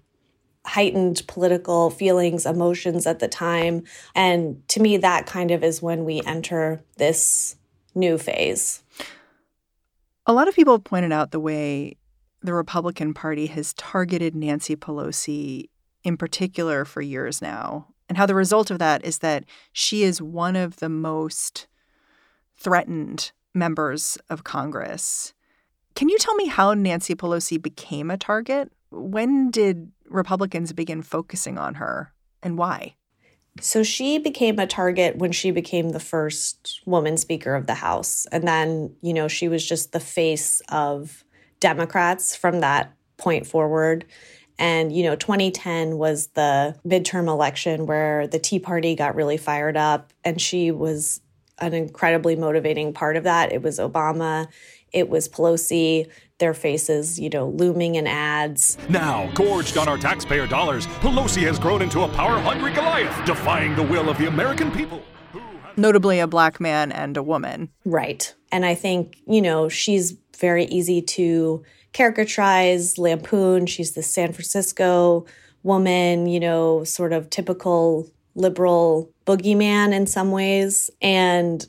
heightened 0.65 1.23
political 1.27 1.89
feelings, 1.89 2.45
emotions 2.45 3.07
at 3.07 3.19
the 3.19 3.27
time. 3.27 3.83
And 4.13 4.67
to 4.69 4.79
me, 4.79 4.97
that 4.97 5.25
kind 5.25 5.49
of 5.49 5.63
is 5.63 5.81
when 5.81 6.05
we 6.05 6.21
enter 6.25 6.83
this 6.97 7.55
new 7.95 8.17
phase. 8.17 8.83
A 10.27 10.33
lot 10.33 10.47
of 10.47 10.55
people 10.55 10.73
have 10.73 10.83
pointed 10.83 11.11
out 11.11 11.31
the 11.31 11.39
way 11.39 11.97
the 12.41 12.53
Republican 12.53 13.13
Party 13.13 13.47
has 13.47 13.73
targeted 13.73 14.35
Nancy 14.35 14.75
Pelosi 14.75 15.69
in 16.03 16.17
particular 16.17 16.85
for 16.85 17.01
years 17.01 17.41
now 17.41 17.87
and 18.09 18.17
how 18.17 18.25
the 18.25 18.35
result 18.35 18.71
of 18.71 18.79
that 18.79 19.03
is 19.05 19.19
that 19.19 19.43
she 19.71 20.03
is 20.03 20.21
one 20.21 20.55
of 20.55 20.77
the 20.77 20.89
most 20.89 21.67
threatened 22.57 23.31
members 23.53 24.17
of 24.29 24.43
Congress. 24.43 25.33
Can 25.95 26.09
you 26.09 26.17
tell 26.17 26.35
me 26.35 26.47
how 26.47 26.73
Nancy 26.73 27.15
Pelosi 27.15 27.61
became 27.61 28.11
a 28.11 28.17
target? 28.17 28.71
When 28.91 29.49
did 29.49 29.91
Republicans 30.05 30.73
begin 30.73 31.01
focusing 31.01 31.57
on 31.57 31.75
her 31.75 32.13
and 32.43 32.57
why? 32.57 32.95
So 33.59 33.81
she 33.83 34.19
became 34.19 34.59
a 34.59 34.67
target 34.67 35.17
when 35.17 35.31
she 35.31 35.51
became 35.51 35.89
the 35.89 35.99
first 35.99 36.81
woman 36.85 37.17
Speaker 37.17 37.55
of 37.55 37.65
the 37.65 37.73
House. 37.73 38.27
And 38.31 38.47
then, 38.47 38.95
you 39.01 39.13
know, 39.13 39.27
she 39.27 39.47
was 39.47 39.67
just 39.67 39.91
the 39.91 39.99
face 39.99 40.61
of 40.69 41.23
Democrats 41.59 42.35
from 42.35 42.59
that 42.59 42.93
point 43.17 43.47
forward. 43.47 44.05
And, 44.59 44.91
you 44.91 45.03
know, 45.03 45.15
2010 45.15 45.97
was 45.97 46.27
the 46.27 46.75
midterm 46.85 47.27
election 47.27 47.85
where 47.85 48.27
the 48.27 48.39
Tea 48.39 48.59
Party 48.59 48.95
got 48.95 49.15
really 49.15 49.37
fired 49.37 49.77
up, 49.77 50.13
and 50.23 50.41
she 50.41 50.71
was 50.71 51.21
an 51.59 51.73
incredibly 51.73 52.35
motivating 52.35 52.93
part 52.93 53.17
of 53.17 53.23
that. 53.23 53.51
It 53.51 53.61
was 53.61 53.79
Obama, 53.79 54.47
it 54.91 55.09
was 55.09 55.27
Pelosi, 55.27 56.09
their 56.39 56.53
faces, 56.53 57.19
you 57.19 57.29
know, 57.29 57.49
looming 57.49 57.95
in 57.95 58.07
ads. 58.07 58.77
Now, 58.89 59.31
gorged 59.33 59.77
on 59.77 59.87
our 59.87 59.97
taxpayer 59.97 60.47
dollars, 60.47 60.87
Pelosi 61.01 61.41
has 61.43 61.57
grown 61.59 61.81
into 61.81 62.01
a 62.01 62.07
power 62.09 62.39
hungry 62.39 62.73
Goliath, 62.73 63.25
defying 63.25 63.75
the 63.75 63.83
will 63.83 64.09
of 64.09 64.17
the 64.17 64.27
American 64.27 64.71
people. 64.71 65.01
Notably, 65.75 66.19
a 66.19 66.27
black 66.27 66.59
man 66.59 66.91
and 66.91 67.17
a 67.17 67.23
woman. 67.23 67.69
Right. 67.85 68.33
And 68.51 68.65
I 68.65 68.73
think, 68.73 69.17
you 69.27 69.41
know, 69.41 69.69
she's 69.69 70.17
very 70.39 70.65
easy 70.65 71.01
to 71.01 71.63
caricaturize, 71.97 72.97
lampoon. 72.97 73.65
She's 73.65 73.93
the 73.93 74.03
San 74.03 74.31
Francisco 74.33 75.25
woman, 75.63 76.27
you 76.27 76.39
know, 76.39 76.83
sort 76.83 77.13
of 77.13 77.29
typical 77.29 78.09
liberal 78.35 79.11
boogeyman 79.25 79.93
in 79.93 80.05
some 80.05 80.31
ways. 80.31 80.91
And 81.01 81.65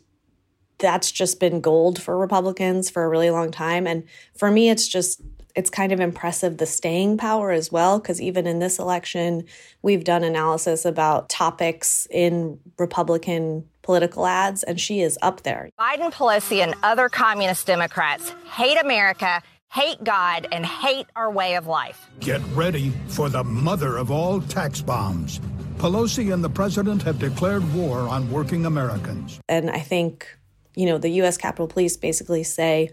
that's 0.79 1.11
just 1.11 1.41
been 1.41 1.61
gold 1.61 2.01
for 2.01 2.17
Republicans 2.17 2.91
for 2.91 3.05
a 3.05 3.09
really 3.09 3.31
long 3.31 3.51
time. 3.51 3.87
And 3.87 4.05
for 4.37 4.51
me, 4.51 4.69
it's 4.71 4.87
just, 4.87 5.21
it's 5.57 5.71
kind 5.71 5.91
of 5.91 5.99
impressive 5.99 6.59
the 6.59 6.67
staying 6.67 7.17
power 7.17 7.51
as 7.51 7.73
well, 7.73 7.99
because 7.99 8.21
even 8.21 8.47
in 8.47 8.61
this 8.61 8.79
election, 8.79 9.45
we've 9.83 10.05
done 10.05 10.23
analysis 10.23 10.85
about 10.85 11.29
topics 11.29 12.07
in 12.11 12.61
Republican 12.79 13.65
political 13.83 14.27
ads, 14.27 14.63
and 14.63 14.79
she 14.79 15.01
is 15.01 15.19
up 15.23 15.43
there. 15.43 15.71
Biden, 15.81 16.13
Pelosi, 16.13 16.63
and 16.63 16.75
other 16.83 17.09
communist 17.09 17.67
Democrats 17.67 18.35
hate 18.53 18.79
America 18.81 19.43
hate 19.71 20.03
God, 20.03 20.49
and 20.51 20.65
hate 20.65 21.07
our 21.15 21.31
way 21.31 21.57
of 21.57 21.67
life. 21.67 22.09
Get 22.21 22.41
ready 22.55 22.91
for 23.09 23.29
the 23.29 23.45
mother 23.45 23.97
of 23.97 24.11
all 24.11 24.41
tax 24.41 24.81
bombs. 24.81 25.41
Pelosi 25.77 26.33
and 26.33 26.43
the 26.43 26.51
president 26.51 27.03
have 27.03 27.19
declared 27.19 27.73
war 27.75 28.01
on 28.01 28.31
working 28.31 28.67
Americans. 28.67 29.39
And 29.49 29.71
I 29.71 29.79
think, 29.79 30.27
you 30.75 30.87
know, 30.87 30.99
the 30.99 31.11
U.S. 31.11 31.37
Capitol 31.37 31.69
Police 31.69 31.97
basically 31.97 32.43
say 32.43 32.91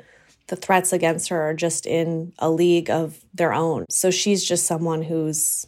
the 0.48 0.56
threats 0.56 0.94
against 0.94 1.30
her 1.30 1.42
are 1.42 1.56
just 1.56 1.88
in 1.88 2.34
a 2.38 2.52
league 2.52 2.92
of 2.92 3.26
their 3.34 3.54
own. 3.54 3.86
So 3.90 4.12
she's 4.12 4.44
just 4.46 4.68
someone 4.68 5.02
who's 5.02 5.66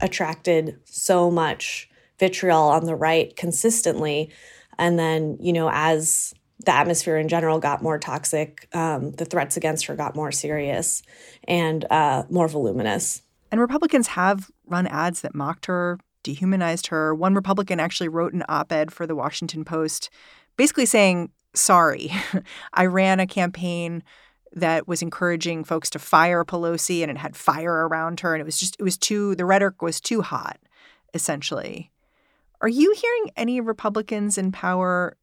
attracted 0.00 0.78
so 0.84 1.30
much 1.30 1.90
vitriol 2.18 2.62
on 2.62 2.84
the 2.84 2.94
right 2.94 3.36
consistently. 3.36 4.30
And 4.78 4.98
then, 4.98 5.36
you 5.40 5.52
know, 5.52 5.70
as 5.70 6.32
the 6.66 6.74
atmosphere 6.74 7.16
in 7.16 7.28
general 7.28 7.58
got 7.58 7.82
more 7.82 7.98
toxic. 7.98 8.68
Um, 8.74 9.12
the 9.12 9.24
threats 9.24 9.56
against 9.56 9.86
her 9.86 9.96
got 9.96 10.14
more 10.14 10.32
serious 10.32 11.02
and 11.48 11.84
uh, 11.90 12.24
more 12.28 12.48
voluminous. 12.48 13.22
And 13.50 13.60
Republicans 13.60 14.08
have 14.08 14.50
run 14.66 14.88
ads 14.88 15.20
that 15.20 15.34
mocked 15.34 15.66
her, 15.66 15.98
dehumanized 16.24 16.88
her. 16.88 17.14
One 17.14 17.34
Republican 17.34 17.78
actually 17.78 18.08
wrote 18.08 18.34
an 18.34 18.42
op 18.48 18.72
ed 18.72 18.92
for 18.92 19.06
the 19.06 19.14
Washington 19.14 19.64
Post 19.64 20.10
basically 20.56 20.86
saying, 20.86 21.30
Sorry, 21.54 22.10
I 22.74 22.84
ran 22.86 23.20
a 23.20 23.26
campaign 23.26 24.02
that 24.52 24.88
was 24.88 25.02
encouraging 25.02 25.64
folks 25.64 25.88
to 25.90 25.98
fire 25.98 26.44
Pelosi 26.44 27.02
and 27.02 27.10
it 27.10 27.16
had 27.16 27.36
fire 27.36 27.86
around 27.86 28.20
her. 28.20 28.34
And 28.34 28.40
it 28.40 28.44
was 28.44 28.58
just, 28.58 28.76
it 28.78 28.82
was 28.82 28.98
too, 28.98 29.34
the 29.36 29.44
rhetoric 29.44 29.82
was 29.82 30.00
too 30.00 30.22
hot, 30.22 30.58
essentially. 31.14 31.92
Are 32.60 32.68
you 32.68 32.94
hearing 32.96 33.30
any 33.36 33.60
Republicans 33.60 34.36
in 34.36 34.50
power 34.50 35.16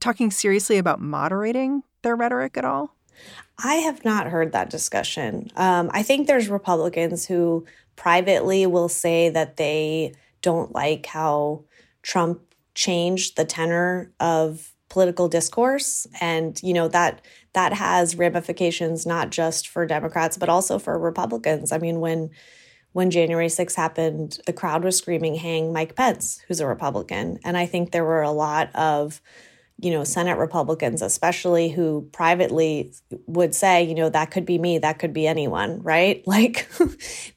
talking 0.00 0.30
seriously 0.30 0.78
about 0.78 1.00
moderating 1.00 1.82
their 2.02 2.16
rhetoric 2.16 2.56
at 2.56 2.64
all? 2.64 2.94
I 3.62 3.74
have 3.76 4.04
not 4.04 4.28
heard 4.28 4.52
that 4.52 4.70
discussion. 4.70 5.50
Um, 5.56 5.90
I 5.92 6.02
think 6.02 6.26
there's 6.26 6.48
Republicans 6.48 7.26
who 7.26 7.66
privately 7.96 8.66
will 8.66 8.88
say 8.88 9.28
that 9.30 9.56
they 9.56 10.14
don't 10.40 10.72
like 10.72 11.06
how 11.06 11.64
Trump 12.02 12.40
changed 12.74 13.36
the 13.36 13.44
tenor 13.44 14.12
of 14.20 14.72
political 14.88 15.28
discourse 15.28 16.06
and 16.20 16.62
you 16.62 16.72
know 16.72 16.88
that 16.88 17.20
that 17.52 17.72
has 17.72 18.16
ramifications 18.16 19.04
not 19.04 19.30
just 19.30 19.68
for 19.68 19.84
democrats 19.84 20.38
but 20.38 20.48
also 20.48 20.78
for 20.78 20.98
republicans 20.98 21.72
i 21.72 21.78
mean 21.78 22.00
when 22.00 22.30
when 22.92 23.10
january 23.10 23.48
6 23.48 23.74
happened 23.74 24.38
the 24.46 24.52
crowd 24.52 24.84
was 24.84 24.96
screaming 24.96 25.34
hang 25.34 25.72
mike 25.72 25.94
pence 25.94 26.40
who's 26.48 26.60
a 26.60 26.66
republican 26.66 27.38
and 27.44 27.58
i 27.58 27.66
think 27.66 27.90
there 27.90 28.04
were 28.04 28.22
a 28.22 28.30
lot 28.30 28.74
of 28.74 29.20
you 29.80 29.92
know, 29.92 30.02
Senate 30.02 30.38
Republicans, 30.38 31.02
especially 31.02 31.68
who 31.68 32.08
privately 32.12 32.92
would 33.26 33.54
say, 33.54 33.84
you 33.84 33.94
know, 33.94 34.10
that 34.10 34.30
could 34.32 34.44
be 34.44 34.58
me, 34.58 34.78
that 34.78 34.98
could 34.98 35.12
be 35.12 35.26
anyone, 35.26 35.80
right? 35.82 36.24
Like, 36.38 36.68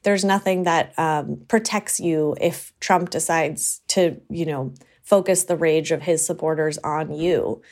there's 0.04 0.24
nothing 0.24 0.62
that 0.62 0.96
um, 0.96 1.40
protects 1.48 1.98
you 1.98 2.36
if 2.40 2.72
Trump 2.78 3.10
decides 3.10 3.80
to, 3.88 4.20
you 4.28 4.46
know, 4.46 4.74
focus 5.02 5.44
the 5.44 5.56
rage 5.56 5.90
of 5.90 6.02
his 6.02 6.24
supporters 6.24 6.78
on 6.78 7.12
you. 7.12 7.62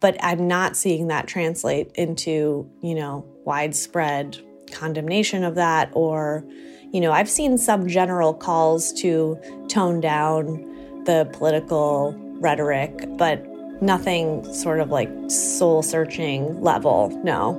But 0.00 0.16
I'm 0.20 0.48
not 0.48 0.76
seeing 0.76 1.06
that 1.08 1.28
translate 1.28 1.92
into, 1.94 2.68
you 2.82 2.94
know, 2.96 3.24
widespread 3.44 4.38
condemnation 4.72 5.44
of 5.44 5.54
that 5.54 5.90
or, 5.92 6.44
you 6.92 7.00
know, 7.00 7.12
I've 7.12 7.30
seen 7.30 7.58
some 7.58 7.86
general 7.86 8.34
calls 8.34 8.92
to 8.94 9.38
tone 9.68 10.00
down 10.00 11.04
the 11.04 11.30
political 11.32 12.14
rhetoric, 12.40 12.92
but 13.16 13.46
nothing 13.82 14.44
sort 14.54 14.80
of 14.80 14.90
like 14.90 15.10
soul 15.28 15.82
searching 15.82 16.60
level. 16.62 17.10
No. 17.24 17.58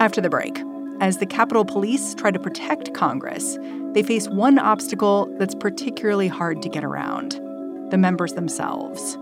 After 0.00 0.20
the 0.20 0.30
break, 0.30 0.58
as 1.00 1.18
the 1.18 1.26
Capitol 1.26 1.64
Police 1.64 2.14
try 2.14 2.30
to 2.30 2.38
protect 2.38 2.94
Congress, 2.94 3.58
they 3.92 4.02
face 4.02 4.28
one 4.28 4.58
obstacle 4.58 5.26
that's 5.38 5.54
particularly 5.54 6.28
hard 6.28 6.62
to 6.62 6.68
get 6.68 6.84
around 6.84 7.32
the 7.90 7.98
members 7.98 8.34
themselves. 8.34 9.16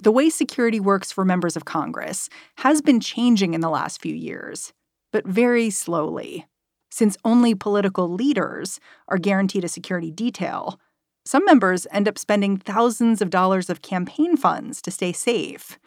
The 0.00 0.10
way 0.10 0.30
security 0.30 0.80
works 0.80 1.12
for 1.12 1.26
members 1.26 1.56
of 1.56 1.66
Congress 1.66 2.30
has 2.56 2.80
been 2.80 3.00
changing 3.00 3.52
in 3.52 3.60
the 3.60 3.68
last 3.68 4.00
few 4.00 4.14
years, 4.14 4.72
but 5.12 5.26
very 5.26 5.68
slowly. 5.68 6.46
Since 6.90 7.18
only 7.22 7.54
political 7.54 8.08
leaders 8.08 8.80
are 9.08 9.18
guaranteed 9.18 9.62
a 9.62 9.68
security 9.68 10.10
detail, 10.10 10.80
some 11.26 11.44
members 11.44 11.86
end 11.90 12.08
up 12.08 12.16
spending 12.16 12.56
thousands 12.56 13.20
of 13.20 13.28
dollars 13.28 13.68
of 13.68 13.82
campaign 13.82 14.38
funds 14.38 14.80
to 14.82 14.90
stay 14.90 15.12
safe, 15.12 15.78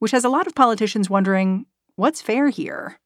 which 0.00 0.10
has 0.10 0.24
a 0.24 0.28
lot 0.28 0.48
of 0.48 0.56
politicians 0.56 1.08
wondering 1.08 1.66
what's 1.94 2.20
fair 2.20 2.48
here. 2.48 2.98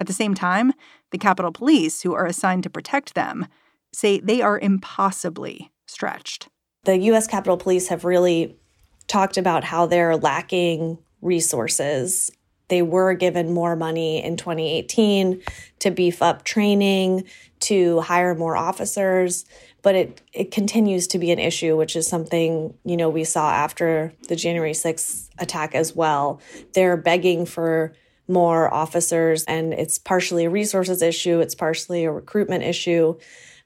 At 0.00 0.08
the 0.08 0.12
same 0.12 0.34
time, 0.34 0.72
the 1.12 1.18
Capitol 1.18 1.52
Police, 1.52 2.02
who 2.02 2.14
are 2.14 2.26
assigned 2.26 2.64
to 2.64 2.70
protect 2.70 3.14
them, 3.14 3.46
say 3.92 4.18
they 4.18 4.42
are 4.42 4.58
impossibly 4.58 5.70
stretched. 5.86 6.48
The 6.82 6.98
U.S. 6.98 7.28
Capitol 7.28 7.56
Police 7.56 7.88
have 7.88 8.04
really 8.04 8.58
talked 9.06 9.36
about 9.36 9.64
how 9.64 9.86
they're 9.86 10.16
lacking 10.16 10.98
resources. 11.20 12.30
They 12.68 12.82
were 12.82 13.14
given 13.14 13.52
more 13.52 13.76
money 13.76 14.22
in 14.22 14.36
2018 14.36 15.42
to 15.80 15.90
beef 15.90 16.22
up 16.22 16.44
training, 16.44 17.24
to 17.60 18.00
hire 18.00 18.34
more 18.34 18.56
officers, 18.56 19.44
but 19.82 19.94
it 19.94 20.22
it 20.32 20.50
continues 20.50 21.06
to 21.08 21.18
be 21.18 21.30
an 21.30 21.38
issue, 21.38 21.76
which 21.76 21.96
is 21.96 22.06
something, 22.06 22.74
you 22.84 22.96
know, 22.96 23.08
we 23.08 23.24
saw 23.24 23.50
after 23.50 24.12
the 24.28 24.36
January 24.36 24.72
6th 24.72 25.28
attack 25.38 25.74
as 25.74 25.94
well. 25.94 26.40
They're 26.72 26.96
begging 26.96 27.46
for 27.46 27.94
more 28.26 28.72
officers 28.72 29.44
and 29.44 29.74
it's 29.74 29.98
partially 29.98 30.46
a 30.46 30.50
resources 30.50 31.02
issue, 31.02 31.40
it's 31.40 31.54
partially 31.54 32.04
a 32.04 32.12
recruitment 32.12 32.64
issue. 32.64 33.18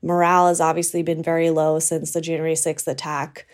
Morale 0.02 0.48
has 0.48 0.60
obviously 0.60 1.02
been 1.02 1.22
very 1.22 1.50
low 1.50 1.78
since 1.78 2.12
the 2.12 2.20
January 2.20 2.54
6th 2.54 2.86
attack. 2.86 3.46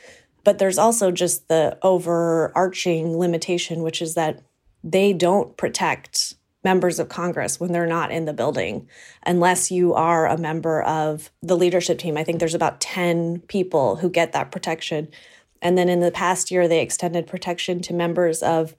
But 0.44 0.58
there's 0.58 0.78
also 0.78 1.10
just 1.10 1.48
the 1.48 1.78
overarching 1.82 3.18
limitation, 3.18 3.82
which 3.82 4.00
is 4.00 4.14
that 4.14 4.42
they 4.82 5.12
don't 5.12 5.56
protect 5.56 6.34
members 6.62 6.98
of 6.98 7.08
Congress 7.08 7.60
when 7.60 7.72
they're 7.72 7.86
not 7.86 8.10
in 8.10 8.24
the 8.24 8.32
building, 8.32 8.88
unless 9.26 9.70
you 9.70 9.92
are 9.94 10.26
a 10.26 10.38
member 10.38 10.82
of 10.82 11.30
the 11.42 11.56
leadership 11.56 11.98
team. 11.98 12.16
I 12.16 12.24
think 12.24 12.38
there's 12.38 12.54
about 12.54 12.80
10 12.80 13.40
people 13.48 13.96
who 13.96 14.08
get 14.08 14.32
that 14.32 14.50
protection. 14.50 15.08
And 15.60 15.76
then 15.76 15.88
in 15.88 16.00
the 16.00 16.10
past 16.10 16.50
year, 16.50 16.66
they 16.66 16.80
extended 16.80 17.26
protection 17.26 17.80
to 17.82 17.94
members 17.94 18.42
of 18.42 18.74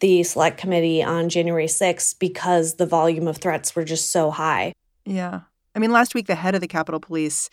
the 0.00 0.22
select 0.22 0.58
committee 0.58 1.02
on 1.02 1.28
January 1.28 1.66
6th 1.66 2.18
because 2.18 2.74
the 2.74 2.86
volume 2.86 3.28
of 3.28 3.38
threats 3.38 3.74
were 3.76 3.84
just 3.84 4.10
so 4.10 4.30
high. 4.30 4.72
Yeah. 5.04 5.40
I 5.74 5.78
mean, 5.78 5.92
last 5.92 6.14
week, 6.14 6.26
the 6.26 6.34
head 6.34 6.54
of 6.54 6.60
the 6.60 6.68
Capitol 6.68 7.00
Police 7.00 7.50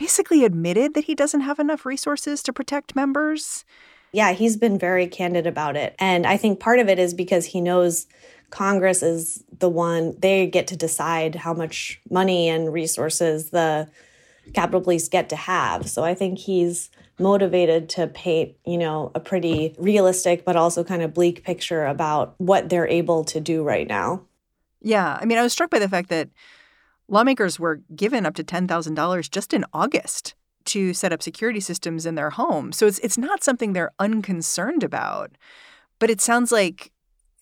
basically 0.00 0.46
admitted 0.46 0.94
that 0.94 1.04
he 1.04 1.14
doesn't 1.14 1.42
have 1.42 1.58
enough 1.58 1.84
resources 1.84 2.42
to 2.42 2.54
protect 2.54 2.96
members. 2.96 3.66
Yeah, 4.12 4.32
he's 4.32 4.56
been 4.56 4.78
very 4.78 5.06
candid 5.06 5.46
about 5.46 5.76
it. 5.76 5.94
And 5.98 6.26
I 6.26 6.38
think 6.38 6.58
part 6.58 6.78
of 6.78 6.88
it 6.88 6.98
is 6.98 7.12
because 7.12 7.44
he 7.44 7.60
knows 7.60 8.06
Congress 8.48 9.02
is 9.02 9.44
the 9.58 9.68
one, 9.68 10.16
they 10.18 10.46
get 10.46 10.66
to 10.68 10.76
decide 10.76 11.34
how 11.34 11.52
much 11.52 12.00
money 12.10 12.48
and 12.48 12.72
resources 12.72 13.50
the 13.50 13.90
Capitol 14.54 14.80
Police 14.80 15.06
get 15.10 15.28
to 15.28 15.36
have. 15.36 15.86
So 15.86 16.02
I 16.02 16.14
think 16.14 16.38
he's 16.38 16.88
motivated 17.18 17.90
to 17.90 18.06
paint, 18.06 18.54
you 18.64 18.78
know, 18.78 19.12
a 19.14 19.20
pretty 19.20 19.76
realistic 19.78 20.46
but 20.46 20.56
also 20.56 20.82
kind 20.82 21.02
of 21.02 21.12
bleak 21.12 21.44
picture 21.44 21.84
about 21.84 22.36
what 22.38 22.70
they're 22.70 22.88
able 22.88 23.22
to 23.24 23.38
do 23.38 23.62
right 23.62 23.86
now. 23.86 24.22
Yeah. 24.80 25.18
I 25.20 25.26
mean, 25.26 25.36
I 25.36 25.42
was 25.42 25.52
struck 25.52 25.68
by 25.68 25.78
the 25.78 25.90
fact 25.90 26.08
that 26.08 26.30
lawmakers 27.10 27.58
were 27.58 27.82
given 27.94 28.24
up 28.24 28.34
to 28.36 28.44
$10,000 28.44 29.30
just 29.30 29.52
in 29.52 29.64
August 29.74 30.34
to 30.66 30.94
set 30.94 31.12
up 31.12 31.22
security 31.22 31.60
systems 31.60 32.06
in 32.06 32.14
their 32.14 32.30
home. 32.30 32.72
So 32.72 32.86
it's 32.86 32.98
it's 33.00 33.18
not 33.18 33.42
something 33.42 33.72
they're 33.72 33.92
unconcerned 33.98 34.84
about. 34.84 35.32
But 35.98 36.10
it 36.10 36.20
sounds 36.20 36.52
like 36.52 36.92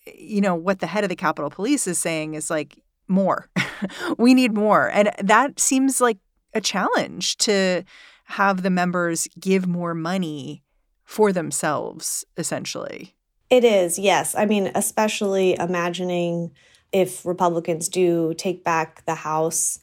you 0.05 0.41
know 0.41 0.55
what 0.55 0.79
the 0.79 0.87
head 0.87 1.03
of 1.03 1.09
the 1.09 1.15
Capitol 1.15 1.49
Police 1.49 1.85
is 1.85 1.99
saying 1.99 2.33
is 2.33 2.49
like 2.49 2.81
more. 3.07 3.49
we 4.17 4.33
need 4.33 4.53
more. 4.53 4.89
And 4.89 5.11
that 5.21 5.59
seems 5.59 6.01
like 6.01 6.17
a 6.53 6.61
challenge 6.61 7.37
to 7.37 7.83
have 8.25 8.63
the 8.63 8.69
members 8.69 9.27
give 9.39 9.67
more 9.67 9.93
money 9.93 10.63
for 11.03 11.31
themselves 11.31 12.25
essentially. 12.37 13.15
It 13.49 13.63
is. 13.63 13.97
Yes. 13.97 14.35
I 14.35 14.45
mean, 14.45 14.71
especially 14.75 15.55
imagining 15.55 16.51
if 16.91 17.25
Republicans 17.25 17.89
do 17.89 18.33
take 18.35 18.63
back 18.63 19.05
the 19.05 19.15
House 19.15 19.79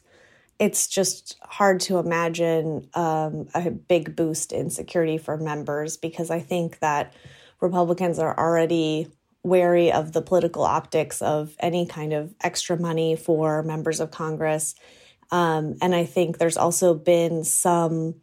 it's 0.59 0.87
just 0.87 1.37
hard 1.43 1.79
to 1.81 1.97
imagine 1.97 2.89
um, 2.95 3.47
a 3.53 3.69
big 3.69 4.15
boost 4.15 4.51
in 4.51 4.69
security 4.69 5.17
for 5.17 5.37
members 5.37 5.97
because 5.97 6.31
I 6.31 6.39
think 6.39 6.79
that 6.79 7.13
Republicans 7.61 8.17
are 8.19 8.37
already 8.37 9.07
wary 9.43 9.91
of 9.91 10.13
the 10.13 10.21
political 10.21 10.63
optics 10.63 11.21
of 11.21 11.55
any 11.59 11.85
kind 11.85 12.11
of 12.11 12.33
extra 12.41 12.77
money 12.77 13.15
for 13.15 13.61
members 13.63 13.99
of 13.99 14.11
Congress. 14.11 14.75
Um, 15.31 15.75
and 15.81 15.93
I 15.93 16.05
think 16.05 16.37
there's 16.37 16.57
also 16.57 16.93
been 16.93 17.43
some 17.43 18.15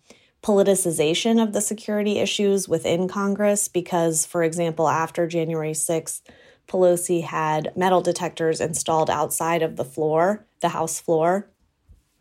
politicization 0.42 1.42
of 1.42 1.52
the 1.52 1.60
security 1.60 2.18
issues 2.18 2.68
within 2.68 3.08
Congress 3.08 3.68
because, 3.68 4.26
for 4.26 4.42
example, 4.42 4.88
after 4.88 5.26
January 5.26 5.72
6th, 5.72 6.20
Pelosi 6.66 7.22
had 7.22 7.72
metal 7.76 8.00
detectors 8.00 8.60
installed 8.60 9.10
outside 9.10 9.62
of 9.62 9.76
the 9.76 9.84
floor, 9.84 10.46
the 10.60 10.70
House 10.70 11.00
floor 11.00 11.48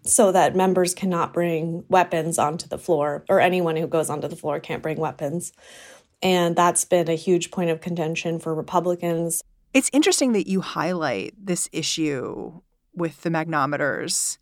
so 0.05 0.31
that 0.31 0.55
members 0.55 0.93
cannot 0.93 1.33
bring 1.33 1.83
weapons 1.87 2.37
onto 2.37 2.67
the 2.67 2.77
floor, 2.77 3.23
or 3.29 3.39
anyone 3.39 3.75
who 3.75 3.87
goes 3.87 4.09
onto 4.09 4.27
the 4.27 4.35
floor 4.35 4.59
can't 4.59 4.83
bring 4.83 4.97
weapons. 4.97 5.53
And 6.21 6.55
that's 6.55 6.85
been 6.85 7.09
a 7.09 7.15
huge 7.15 7.51
point 7.51 7.69
of 7.69 7.81
contention 7.81 8.39
for 8.39 8.53
Republicans. 8.53 9.41
It's 9.73 9.89
interesting 9.93 10.33
that 10.33 10.47
you 10.47 10.61
highlight 10.61 11.33
this 11.37 11.69
issue 11.71 12.61
with 12.93 13.21
the 13.21 13.29
magnometers 13.29 14.37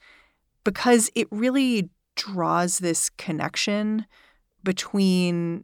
because 0.64 1.10
it 1.16 1.28
really 1.32 1.90
draws 2.16 2.80
this 2.80 3.10
connection 3.10 4.06
between 4.64 5.64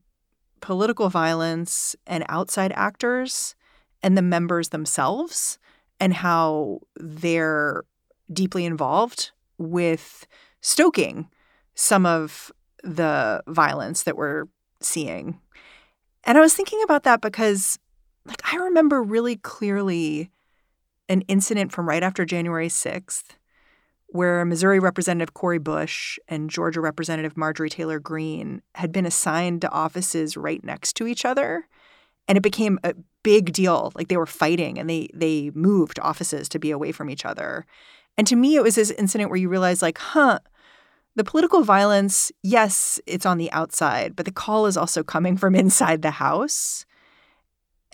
political 0.62 1.10
violence 1.10 1.96
and 2.08 2.24
outside 2.30 2.72
actors 2.76 3.56
and 4.08 4.18
the 4.18 4.22
members 4.22 4.70
themselves 4.70 5.60
and 6.00 6.14
how 6.14 6.80
they're 6.96 7.84
deeply 8.32 8.64
involved 8.64 9.32
with 9.58 10.26
stoking 10.62 11.28
some 11.76 12.06
of 12.06 12.50
the 12.86 13.44
violence 13.48 14.04
that 14.04 14.16
we're 14.16 14.46
seeing. 14.80 15.42
And 16.24 16.38
I 16.38 16.42
was 16.42 16.54
thinking 16.54 16.82
about 16.84 17.04
that 17.04 17.20
because 17.20 17.78
like 18.24 18.42
I 18.54 18.56
remember 18.56 19.04
really 19.04 19.36
clearly 19.36 20.32
an 21.10 21.20
incident 21.24 21.74
from 21.74 21.86
right 21.86 22.02
after 22.02 22.24
January 22.24 22.70
6th 22.70 23.36
where 24.06 24.46
Missouri 24.46 24.80
Representative 24.80 25.34
Cori 25.34 25.58
Bush 25.58 26.18
and 26.30 26.50
Georgia 26.50 26.80
Representative 26.80 27.36
Marjorie 27.36 27.70
Taylor 27.70 28.00
Greene 28.00 28.62
had 28.76 28.94
been 28.94 29.06
assigned 29.06 29.60
to 29.64 29.70
offices 29.70 30.38
right 30.38 30.64
next 30.64 30.94
to 30.94 31.08
each 31.08 31.26
other. 31.26 31.68
And 32.28 32.38
it 32.38 32.42
became 32.42 32.80
a 32.84 32.94
big 33.24 33.54
deal. 33.54 33.92
Like 33.96 34.08
they 34.10 34.18
were 34.18 34.26
fighting 34.26 34.78
and 34.78 34.90
they 34.90 35.10
they 35.14 35.52
moved 35.54 36.00
offices 36.00 36.50
to 36.50 36.60
be 36.60 36.72
away 36.72 36.92
from 36.92 37.10
each 37.10 37.26
other. 37.26 37.66
And 38.18 38.26
to 38.28 38.36
me, 38.36 38.56
it 38.56 38.64
was 38.64 38.76
this 38.76 38.92
incident 38.92 39.30
where 39.30 39.40
you 39.40 39.48
realize, 39.48 39.82
like, 39.82 40.00
huh, 40.00 40.40
the 41.16 41.24
political 41.24 41.64
violence, 41.64 42.32
yes, 42.44 43.00
it's 43.06 43.26
on 43.26 43.38
the 43.38 43.52
outside, 43.52 44.16
but 44.16 44.26
the 44.26 44.32
call 44.32 44.66
is 44.66 44.78
also 44.78 45.04
coming 45.04 45.38
from 45.38 45.56
inside 45.56 46.02
the 46.02 46.12
house. 46.12 46.86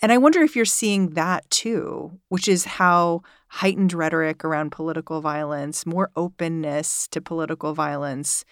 And 0.00 0.12
I 0.12 0.18
wonder 0.18 0.42
if 0.42 0.54
you're 0.56 0.64
seeing 0.64 1.10
that 1.10 1.48
too, 1.50 2.18
which 2.28 2.48
is 2.48 2.64
how 2.64 3.22
heightened 3.48 3.92
rhetoric 3.92 4.44
around 4.44 4.72
political 4.72 5.20
violence, 5.20 5.86
more 5.86 6.10
openness 6.16 7.08
to 7.08 7.20
political 7.20 7.72
violence 7.72 8.44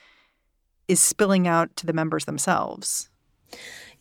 is 0.89 1.01
spilling 1.01 1.47
out 1.47 1.75
to 1.77 1.87
the 1.87 1.93
members 1.93 2.25
themselves. 2.25 3.11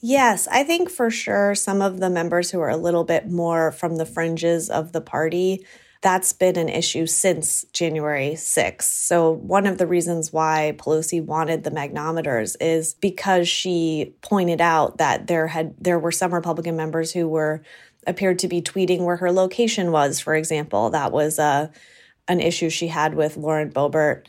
Yes, 0.01 0.47
I 0.51 0.63
think 0.63 0.89
for 0.89 1.11
sure 1.11 1.53
some 1.53 1.81
of 1.81 1.99
the 1.99 2.09
members 2.09 2.49
who 2.49 2.59
are 2.59 2.69
a 2.69 2.77
little 2.77 3.03
bit 3.03 3.29
more 3.29 3.71
from 3.71 3.97
the 3.97 4.05
fringes 4.05 4.69
of 4.69 4.91
the 4.93 5.01
party 5.01 5.65
that's 6.01 6.33
been 6.33 6.57
an 6.57 6.69
issue 6.69 7.05
since 7.05 7.63
January 7.73 8.31
6th. 8.31 8.81
So, 8.81 9.31
one 9.31 9.67
of 9.67 9.77
the 9.77 9.85
reasons 9.85 10.33
why 10.33 10.73
Pelosi 10.77 11.23
wanted 11.23 11.63
the 11.63 11.69
magnometers 11.69 12.55
is 12.59 12.95
because 12.95 13.47
she 13.47 14.15
pointed 14.21 14.61
out 14.61 14.97
that 14.97 15.27
there 15.27 15.45
had 15.47 15.75
there 15.79 15.99
were 15.99 16.11
some 16.11 16.33
Republican 16.33 16.75
members 16.75 17.11
who 17.11 17.27
were 17.27 17.61
appeared 18.07 18.39
to 18.39 18.47
be 18.47 18.63
tweeting 18.63 19.01
where 19.01 19.17
her 19.17 19.31
location 19.31 19.91
was, 19.91 20.19
for 20.19 20.33
example. 20.33 20.89
That 20.89 21.11
was 21.11 21.37
a 21.37 21.43
uh, 21.43 21.67
an 22.27 22.39
issue 22.39 22.69
she 22.69 22.87
had 22.87 23.13
with 23.13 23.37
Lauren 23.37 23.71
Boebert. 23.71 24.25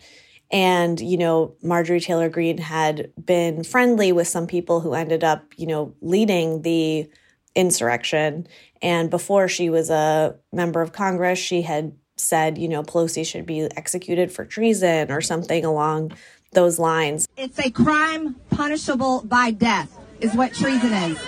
And, 0.52 1.00
you 1.00 1.16
know, 1.16 1.54
Marjorie 1.62 2.00
Taylor 2.00 2.28
Greene 2.28 2.58
had 2.58 3.10
been 3.24 3.64
friendly 3.64 4.12
with 4.12 4.28
some 4.28 4.46
people 4.46 4.80
who 4.80 4.92
ended 4.92 5.24
up, 5.24 5.46
you 5.56 5.66
know, 5.66 5.94
leading 6.02 6.60
the 6.60 7.10
insurrection. 7.54 8.46
And 8.82 9.08
before 9.08 9.48
she 9.48 9.70
was 9.70 9.88
a 9.88 10.36
member 10.52 10.82
of 10.82 10.92
Congress, 10.92 11.38
she 11.38 11.62
had 11.62 11.96
said, 12.16 12.58
you 12.58 12.68
know, 12.68 12.82
Pelosi 12.82 13.24
should 13.24 13.46
be 13.46 13.62
executed 13.76 14.30
for 14.30 14.44
treason 14.44 15.10
or 15.10 15.22
something 15.22 15.64
along 15.64 16.12
those 16.52 16.78
lines. 16.78 17.26
It's 17.38 17.58
a 17.58 17.70
crime 17.70 18.36
punishable 18.50 19.22
by 19.24 19.52
death, 19.52 19.98
is 20.20 20.34
what 20.34 20.52
treason 20.52 20.92
is. 20.92 21.18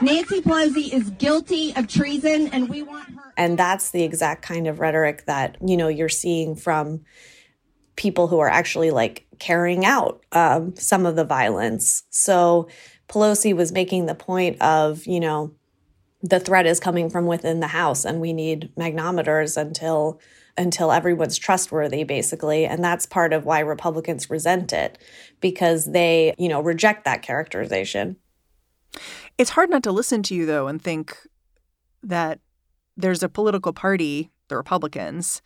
Nancy 0.00 0.40
Pelosi 0.40 0.92
is 0.92 1.10
guilty 1.10 1.74
of 1.74 1.88
treason, 1.88 2.48
and 2.48 2.68
we 2.68 2.82
want 2.82 3.08
her. 3.10 3.32
And 3.36 3.58
that's 3.58 3.90
the 3.90 4.04
exact 4.04 4.42
kind 4.42 4.68
of 4.68 4.78
rhetoric 4.78 5.26
that, 5.26 5.56
you 5.64 5.76
know, 5.76 5.88
you're 5.88 6.08
seeing 6.08 6.54
from 6.54 7.04
people 7.96 8.28
who 8.28 8.38
are 8.38 8.48
actually 8.48 8.90
like 8.90 9.26
carrying 9.38 9.84
out 9.84 10.24
um, 10.32 10.74
some 10.76 11.06
of 11.06 11.16
the 11.16 11.24
violence. 11.24 12.04
So, 12.10 12.68
Pelosi 13.08 13.54
was 13.54 13.70
making 13.70 14.06
the 14.06 14.14
point 14.14 14.60
of, 14.62 15.06
you 15.06 15.20
know, 15.20 15.54
the 16.24 16.40
threat 16.40 16.66
is 16.66 16.80
coming 16.80 17.10
from 17.10 17.26
within 17.26 17.60
the 17.60 17.68
house 17.68 18.04
and 18.04 18.20
we 18.20 18.32
need 18.32 18.72
magnometers 18.76 19.56
until 19.56 20.20
until 20.56 20.92
everyone's 20.92 21.36
trustworthy 21.36 22.04
basically. 22.04 22.64
And 22.64 22.82
that's 22.82 23.06
part 23.06 23.32
of 23.32 23.44
why 23.44 23.60
republicans 23.60 24.30
resent 24.30 24.72
it 24.72 24.98
because 25.40 25.84
they 25.84 26.34
you 26.38 26.48
know 26.48 26.60
reject 26.62 27.04
that 27.04 27.22
characterization. 27.22 28.16
It's 29.36 29.50
hard 29.50 29.68
not 29.68 29.82
to 29.82 29.92
listen 29.92 30.22
to 30.24 30.34
you 30.34 30.46
though 30.46 30.66
and 30.66 30.80
think 30.80 31.16
that 32.02 32.40
there's 32.96 33.22
a 33.22 33.28
political 33.28 33.72
party 33.72 34.30
the 34.48 34.56
republicans 34.56 35.42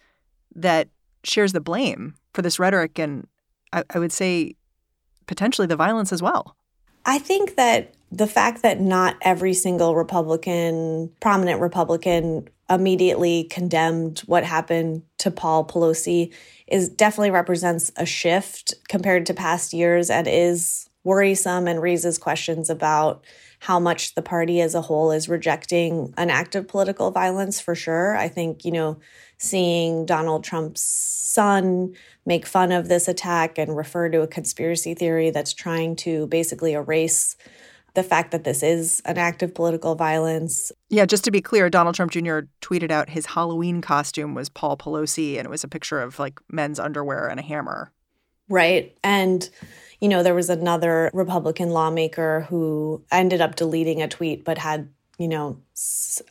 that 0.55 0.89
shares 1.25 1.53
the 1.53 1.61
blame 1.61 2.15
for 2.39 2.43
this 2.43 2.61
rhetoric 2.61 3.01
and 3.01 3.27
I, 3.73 3.83
I 3.93 3.99
would 3.99 4.13
say 4.13 4.55
potentially 5.27 5.67
the 5.67 5.75
violence 5.75 6.13
as 6.13 6.23
well 6.23 6.55
I 7.05 7.19
think 7.19 7.57
that 7.57 7.95
the 8.13 8.29
fact 8.29 8.63
that 8.63 8.81
not 8.81 9.17
every 9.23 9.55
single 9.55 9.97
Republican, 9.97 11.11
prominent 11.21 11.61
Republican, 11.61 12.49
immediately 12.71 13.45
condemned 13.45 14.21
what 14.21 14.45
happened 14.45 15.03
to 15.19 15.33
Paul 15.33 15.65
Pelosi 15.65 16.33
is 16.69 16.89
definitely 16.89 17.33
represents 17.33 17.91
a 17.97 18.07
shift 18.07 18.73
compared 18.89 19.27
to 19.27 19.35
past 19.35 19.73
years 19.73 20.09
and 20.09 20.29
is 20.29 20.89
worrisome 21.03 21.67
and 21.67 21.83
raises 21.83 22.19
questions 22.19 22.71
about 22.71 23.25
how 23.61 23.81
much 23.81 24.15
the 24.15 24.23
party 24.23 24.61
as 24.61 24.75
a 24.75 24.83
whole 24.83 25.11
is 25.11 25.29
rejecting 25.29 26.15
an 26.17 26.31
act 26.31 26.55
of 26.55 26.69
political 26.69 27.11
violence 27.11 27.61
for 27.61 27.75
sure. 27.75 28.17
I 28.17 28.29
think, 28.29 28.65
you 28.65 28.71
know, 28.71 29.01
seeing 29.39 30.05
Donald 30.05 30.45
Trump's 30.45 30.83
son 30.83 31.95
make 32.27 32.47
fun 32.47 32.73
of 32.73 32.89
this 32.89 33.09
attack 33.09 33.59
and 33.59 33.77
refer 33.77 34.09
to 34.09 34.23
a 34.23 34.27
conspiracy 34.27 34.95
theory 34.95 35.31
that's 35.31 35.53
trying 35.53 35.97
to 35.97 36.27
basically 36.27 36.73
erase 36.73 37.37
the 37.95 38.03
fact 38.03 38.31
that 38.33 38.45
this 38.45 38.63
is 38.63 39.01
an 39.07 39.19
act 39.19 39.43
of 39.43 39.55
political 39.55 39.95
violence. 39.95 40.71
Yeah, 40.89 41.07
just 41.07 41.25
to 41.25 41.31
be 41.31 41.41
clear, 41.41 41.71
Donald 41.71 41.95
Trump 41.95 42.13
Jr. 42.13 42.41
tweeted 42.61 42.91
out 42.91 43.09
his 43.09 43.27
Halloween 43.27 43.81
costume 43.81 44.35
was 44.35 44.49
Paul 44.49 44.77
Pelosi, 44.77 45.37
and 45.37 45.47
it 45.47 45.51
was 45.51 45.65
a 45.65 45.69
picture 45.69 46.01
of 46.01 46.19
like 46.19 46.39
men's 46.51 46.79
underwear 46.79 47.27
and 47.29 47.41
a 47.41 47.43
hammer. 47.43 47.93
Right. 48.49 48.97
And, 49.05 49.49
you 50.01 50.09
know, 50.09 50.23
there 50.23 50.35
was 50.35 50.49
another 50.49 51.11
Republican 51.13 51.71
lawmaker 51.71 52.47
who 52.49 53.03
ended 53.11 53.41
up 53.41 53.57
deleting 53.57 54.01
a 54.01 54.09
tweet 54.09 54.45
but 54.45 54.59
had, 54.59 54.89
you 55.19 55.29
know, 55.29 55.61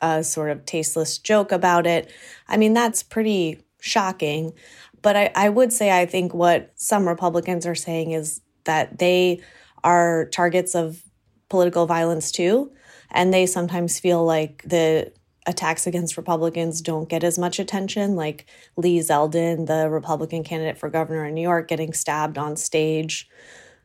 a 0.01 0.23
sort 0.23 0.49
of 0.49 0.65
tasteless 0.65 1.17
joke 1.17 1.51
about 1.51 1.85
it. 1.85 2.11
I 2.47 2.57
mean, 2.57 2.73
that's 2.73 3.03
pretty 3.03 3.61
shocking. 3.79 4.53
But 5.01 5.15
I, 5.15 5.31
I 5.35 5.49
would 5.49 5.71
say 5.71 5.91
I 5.97 6.05
think 6.05 6.33
what 6.33 6.71
some 6.75 7.07
Republicans 7.07 7.65
are 7.65 7.75
saying 7.75 8.11
is 8.11 8.41
that 8.63 8.99
they 8.99 9.41
are 9.83 10.25
targets 10.31 10.75
of 10.75 11.03
political 11.49 11.85
violence 11.85 12.31
too. 12.31 12.71
And 13.11 13.33
they 13.33 13.45
sometimes 13.45 13.99
feel 13.99 14.25
like 14.25 14.63
the 14.63 15.11
attacks 15.45 15.87
against 15.87 16.17
Republicans 16.17 16.81
don't 16.81 17.07
get 17.07 17.23
as 17.23 17.39
much 17.39 17.57
attention, 17.57 18.15
like 18.15 18.45
Lee 18.75 18.99
Zeldin, 18.99 19.65
the 19.65 19.89
Republican 19.89 20.43
candidate 20.43 20.77
for 20.77 20.89
governor 20.89 21.25
in 21.25 21.33
New 21.33 21.41
York, 21.41 21.69
getting 21.69 21.93
stabbed 21.93 22.37
on 22.37 22.57
stage. 22.57 23.29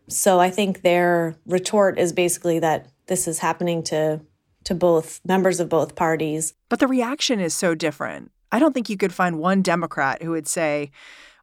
So 0.08 0.40
I 0.40 0.50
think 0.50 0.82
their 0.82 1.36
retort 1.46 1.98
is 1.98 2.12
basically 2.12 2.58
that 2.58 2.88
this 3.06 3.28
is 3.28 3.38
happening 3.38 3.84
to 3.84 4.20
to 4.64 4.74
both 4.74 5.20
members 5.24 5.60
of 5.60 5.68
both 5.68 5.94
parties. 5.94 6.54
But 6.68 6.78
the 6.78 6.86
reaction 6.86 7.40
is 7.40 7.54
so 7.54 7.74
different. 7.74 8.30
I 8.50 8.58
don't 8.58 8.72
think 8.72 8.90
you 8.90 8.96
could 8.96 9.14
find 9.14 9.38
one 9.38 9.62
Democrat 9.62 10.22
who 10.22 10.30
would 10.30 10.46
say, 10.46 10.90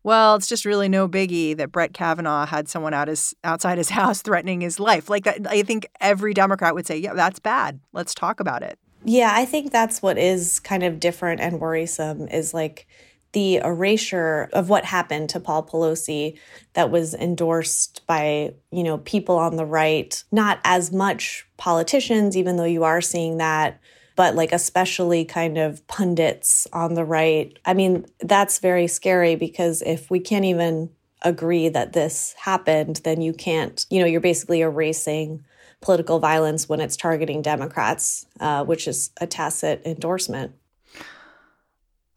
well, 0.04 0.36
it's 0.36 0.48
just 0.48 0.66
really 0.66 0.88
no 0.88 1.08
biggie 1.08 1.58
that 1.58 1.72
Brett 1.72 1.94
Kavanaugh 1.94 2.46
had 2.46 2.70
someone 2.70 2.94
out 2.94 3.08
his 3.08 3.34
outside 3.44 3.78
his 3.78 3.90
house 4.00 4.22
threatening 4.22 4.62
his 4.62 4.80
life. 4.80 5.10
Like 5.10 5.26
that, 5.26 5.48
I 5.48 5.64
think 5.64 5.88
every 6.00 6.34
Democrat 6.34 6.74
would 6.74 6.88
say, 6.88 6.98
"Yeah, 6.98 7.14
that's 7.14 7.40
bad. 7.40 7.80
Let's 7.94 8.14
talk 8.14 8.40
about 8.40 8.64
it." 8.64 8.80
Yeah, 9.04 9.32
I 9.34 9.46
think 9.46 9.72
that's 9.72 10.02
what 10.02 10.18
is 10.18 10.60
kind 10.60 10.84
of 10.84 11.00
different 11.00 11.42
and 11.42 11.60
worrisome 11.60 12.28
is 12.28 12.54
like 12.54 12.86
the 13.34 13.58
erasure 13.58 14.50
of 14.54 14.70
what 14.70 14.86
happened 14.86 15.30
to 15.30 15.40
Paul 15.40 15.64
Pelosi 15.64 16.38
that 16.74 16.90
was 16.90 17.14
endorsed 17.14 18.06
by, 18.08 18.54
you 18.72 18.84
know, 18.84 18.98
people 19.00 19.38
on 19.38 19.56
the 19.56 19.66
right, 19.66 20.24
not 20.32 20.60
as 20.64 20.92
much 20.92 21.48
politicians 21.58 22.36
even 22.38 22.56
though 22.56 22.64
you 22.64 22.84
are 22.84 23.02
seeing 23.02 23.38
that 23.38 23.80
but 24.20 24.36
like 24.36 24.52
especially 24.52 25.24
kind 25.24 25.58
of 25.58 25.88
pundits 25.88 26.68
on 26.74 26.94
the 26.94 27.06
right. 27.06 27.58
I 27.64 27.74
mean, 27.74 28.06
that's 28.20 28.60
very 28.60 28.86
scary 28.88 29.38
because 29.38 29.82
if 29.82 30.12
we 30.12 30.20
can't 30.20 30.44
even 30.44 30.90
agree 31.22 31.70
that 31.70 31.94
this 31.94 32.34
happened, 32.34 33.00
then 33.06 33.22
you 33.22 33.32
can't, 33.32 33.86
you 33.90 34.02
know, 34.02 34.06
you're 34.06 34.20
basically 34.20 34.60
erasing 34.60 35.46
political 35.80 36.20
violence 36.20 36.68
when 36.68 36.82
it's 36.82 36.98
targeting 36.98 37.42
Democrats, 37.42 38.26
uh, 38.42 38.66
which 38.66 38.90
is 38.90 39.12
a 39.22 39.26
tacit 39.26 39.82
endorsement. 39.86 40.54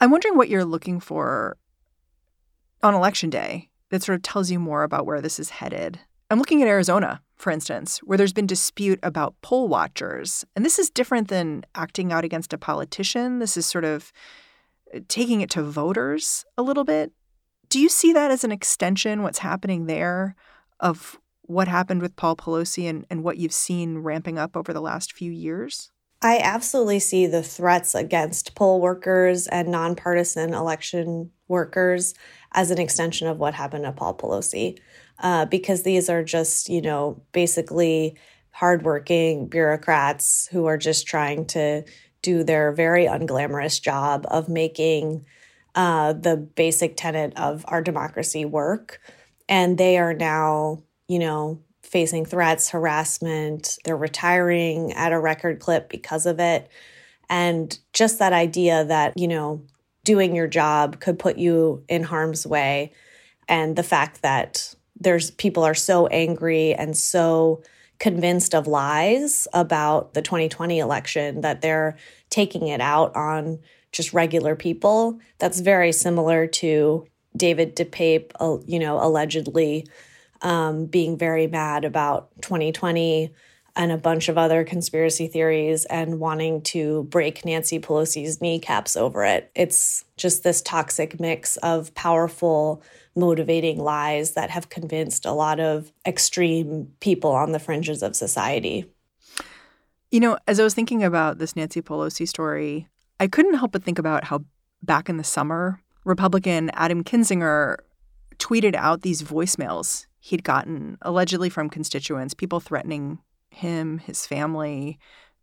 I'm 0.03 0.11
wondering 0.11 0.37
what 0.37 0.49
you're 0.49 0.65
looking 0.65 0.99
for 0.99 1.57
on 2.83 2.93
election 2.93 3.31
day 3.31 3.71
that 3.91 4.03
sort 4.03 4.17
of 4.17 4.23
tells 4.23 4.51
you 4.51 4.59
more 4.59 4.83
about 4.83 5.07
where 5.07 5.21
this 5.21 5.39
is 5.39 5.51
headed. 5.51 6.01
I'm 6.29 6.41
looking 6.41 6.61
at 6.61 6.67
Arizona, 6.67 7.23
for 7.37 7.53
instance, 7.53 7.99
where 7.99 8.19
there's 8.19 8.33
been 8.33 8.49
dispute 8.49 8.99
about 9.05 9.37
poll 9.43 9.69
watchers. 9.69 10.45
And 10.57 10.65
this 10.65 10.81
is 10.81 10.91
different 10.91 11.29
than 11.29 11.65
acting 11.77 12.13
out 12.13 12.25
against 12.25 12.53
a 12.53 12.59
politician. 12.59 13.39
This 13.39 13.57
is 13.57 13.65
sort 13.65 13.85
of 13.85 14.13
uh, 14.93 14.99
taking 15.07 15.41
it 15.41 15.51
to 15.51 15.63
voters 15.63 16.45
a 16.59 16.63
little 16.63 16.83
bit. 16.83 17.13
Do 17.69 17.79
you 17.79 17.89
see 17.89 18.13
that 18.13 18.33
as 18.33 18.43
an 18.43 18.51
extension, 18.51 19.23
what's 19.23 19.39
happening 19.39 19.87
there, 19.87 20.35
of 20.81 21.21
what 21.43 21.69
happened 21.69 22.03
with 22.03 22.17
Paul 22.17 22.35
Pelosi 22.35 22.91
and, 22.91 23.07
and 23.09 23.23
what 23.23 23.37
you've 23.37 23.53
seen 23.53 23.99
ramping 23.99 24.37
up 24.37 24.57
over 24.57 24.73
the 24.73 24.81
last 24.81 25.13
few 25.13 25.31
years? 25.31 25.93
I 26.23 26.39
absolutely 26.39 27.01
see 27.01 27.27
the 27.27 27.43
threats 27.43 27.95
against 27.97 28.55
poll 28.55 28.81
workers 28.81 29.49
and 29.49 29.69
nonpartisan 29.69 30.55
election 30.55 31.33
workers 31.49 32.15
as 32.53 32.71
an 32.71 32.79
extension 32.79 33.27
of 33.27 33.39
what 33.39 33.55
happened 33.55 33.85
to 33.85 33.93
Paul 33.93 34.15
Pelosi 34.15 34.79
uh, 35.19 35.47
because 35.47 35.83
these 35.83 36.09
are 36.09 36.23
just, 36.23 36.69
you 36.69 36.81
know, 36.81 37.21
basically 37.33 38.17
hardworking 38.53 39.49
bureaucrats 39.49 40.47
who 40.53 40.67
are 40.67 40.79
just 40.79 41.07
trying 41.09 41.45
to 41.47 41.83
do 42.23 42.45
their 42.45 42.71
very 42.71 43.07
unglamorous 43.07 43.83
job 43.83 44.25
of 44.31 44.49
making 44.49 45.27
uh, 45.75 46.13
the 46.13 46.37
basic 46.37 46.97
tenet 46.97 47.33
of 47.37 47.65
our 47.67 47.83
democracy 47.83 48.45
work. 48.45 49.01
And 49.49 49.77
they 49.77 49.99
are 49.99 50.15
now, 50.15 50.85
you 51.09 51.19
know, 51.19 51.61
facing 51.83 52.25
threats, 52.25 52.71
harassment. 52.71 53.79
They're 53.85 53.97
retiring 53.97 54.93
at 54.93 55.13
a 55.13 55.19
record 55.19 55.61
clip 55.61 55.89
because 55.89 56.27
of 56.27 56.41
it. 56.41 56.69
And 57.29 57.77
just 57.93 58.19
that 58.19 58.33
idea 58.33 58.85
that, 58.85 59.17
you 59.17 59.29
know, 59.29 59.63
doing 60.05 60.35
your 60.35 60.47
job 60.47 61.01
could 61.01 61.19
put 61.19 61.39
you 61.39 61.85
in 61.89 62.03
harm's 62.03 62.47
way. 62.47 62.93
And 63.49 63.77
the 63.77 63.83
fact 63.83 64.23
that 64.23 64.75
there's 64.99 65.31
people 65.33 65.65
are 65.65 65.75
so 65.75 66.07
angry 66.09 66.75
and 66.75 66.97
so 66.97 67.63
convinced 67.99 68.55
of 68.55 68.67
lies 68.67 69.47
about 69.53 70.15
the 70.15 70.23
2020 70.23 70.79
election 70.79 71.41
that 71.43 71.61
they're 71.61 71.97
taking 72.31 72.69
it 72.69 72.81
out 72.81 73.15
on 73.15 73.59
just 73.93 74.13
regular 74.13 74.57
people. 74.57 75.21
That's 75.39 75.61
very 75.61 75.93
similar 75.93 76.47
to 76.49 77.07
David 77.37 77.77
DePape, 77.77 78.33
uh, 78.41 78.59
you 78.67 78.79
know, 78.79 78.99
allegedly 79.01 79.87
um, 80.43 80.87
being 80.87 81.17
very 81.17 81.47
mad 81.47 81.85
about 81.85 82.31
2020 82.43 83.33
and 83.75 83.91
a 83.91 83.97
bunch 83.97 84.29
of 84.29 84.37
other 84.37 84.65
conspiracy 84.65 85.29
theories 85.29 85.87
and 85.87 86.21
wanting 86.21 86.61
to 86.61 87.05
break 87.05 87.45
Nancy 87.45 87.79
Pelosi's 87.79 88.41
kneecaps 88.41 88.97
over 88.97 89.25
it. 89.25 89.51
It's 89.55 90.05
just 90.17 90.45
this 90.45 90.61
toxic 90.61 91.19
mix 91.19 91.57
of 91.59 91.95
powerful 91.95 92.83
motivating 93.17 93.79
lies 93.79 94.33
that 94.33 94.51
have 94.51 94.69
convinced 94.69 95.25
a 95.25 95.33
lot 95.33 95.59
of 95.59 95.91
extreme 96.07 96.93
people 97.01 97.33
on 97.33 97.53
the 97.53 97.59
fringes 97.59 98.03
of 98.03 98.15
society. 98.15 98.85
You 100.11 100.21
know, 100.21 100.37
as 100.47 100.61
I 100.61 100.65
was 100.65 100.75
thinking 100.75 101.03
about 101.03 101.39
this 101.39 101.57
Nancy 101.57 101.81
Pelosi 101.81 102.29
story, 102.29 102.89
I 103.19 103.27
couldn't 103.27 103.55
help 103.55 103.73
but 103.73 103.83
think 103.83 103.99
about 103.99 104.25
how 104.25 104.45
back 104.83 105.09
in 105.09 105.17
the 105.17 105.25
summer, 105.25 105.81
Republican 106.05 106.71
Adam 106.75 107.03
Kinzinger 107.05 107.77
tweeted 108.39 108.75
out 108.75 109.01
these 109.03 109.23
voicemails 109.23 110.07
he'd 110.23 110.45
gotten 110.45 110.97
allegedly 111.03 111.51
from 111.51 111.69
constituents, 111.69 112.33
people 112.33 112.61
threatening 112.61 113.19
him, 113.51 113.99
his 113.99 114.25
family, 114.25 114.97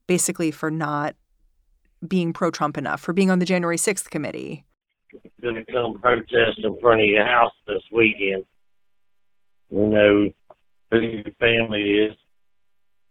basically 0.08 0.52
for 0.52 0.72
not 0.72 1.15
being 2.08 2.32
pro 2.32 2.50
Trump 2.50 2.78
enough, 2.78 3.02
for 3.02 3.12
being 3.12 3.30
on 3.30 3.39
the 3.39 3.46
January 3.46 3.76
6th 3.76 4.10
committee, 4.10 4.63
going 5.42 5.56
to 5.56 5.65
come 5.65 6.00
protest 6.00 6.60
in 6.63 6.80
front 6.80 7.02
of 7.02 7.08
your 7.08 7.26
house 7.26 7.52
this 7.68 7.84
weekend. 7.92 8.46
We 9.70 9.82
know 9.82 10.30
who 10.92 11.00
your 11.00 11.24
family 11.42 11.82
is, 11.82 12.15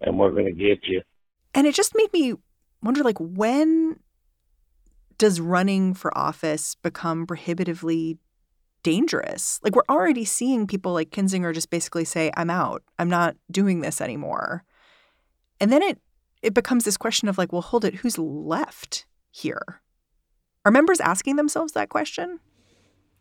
and 0.01 0.19
we're 0.19 0.31
going 0.31 0.47
to 0.47 0.53
get 0.53 0.79
you. 0.85 1.03
And 1.55 1.67
it 1.67 1.75
just 1.75 1.93
made 1.95 2.13
me 2.15 2.33
wonder, 2.83 3.03
like, 3.03 3.19
when 3.19 4.01
does 5.19 5.39
running 5.39 5.93
for 5.93 6.17
office 6.17 6.77
become 6.77 7.27
prohibitively 7.27 8.17
dangerous? 8.83 9.61
Like, 9.63 9.75
we're 9.75 9.83
already 9.89 10.25
seeing 10.25 10.67
people 10.67 10.93
like 10.93 11.11
Kinzinger 11.11 11.55
just 11.55 11.71
basically 11.71 12.05
say, 12.05 12.31
"I'm 12.37 12.51
out. 12.51 12.83
I'm 12.99 13.09
not 13.09 13.37
doing 13.51 13.81
this 13.81 14.01
anymore," 14.01 14.65
and 15.61 15.73
then 15.73 15.83
it 15.83 15.99
it 16.43 16.55
becomes 16.55 16.85
this 16.85 16.97
question 16.97 17.29
of 17.29 17.39
like, 17.39 17.53
well, 17.53 17.63
hold 17.63 17.85
it, 17.85 17.97
who's 17.97 18.19
left 18.19 19.07
here? 19.31 19.81
Are 20.65 20.73
members 20.73 21.01
asking 21.01 21.37
themselves 21.37 21.73
that 21.73 21.89
question? 21.89 22.41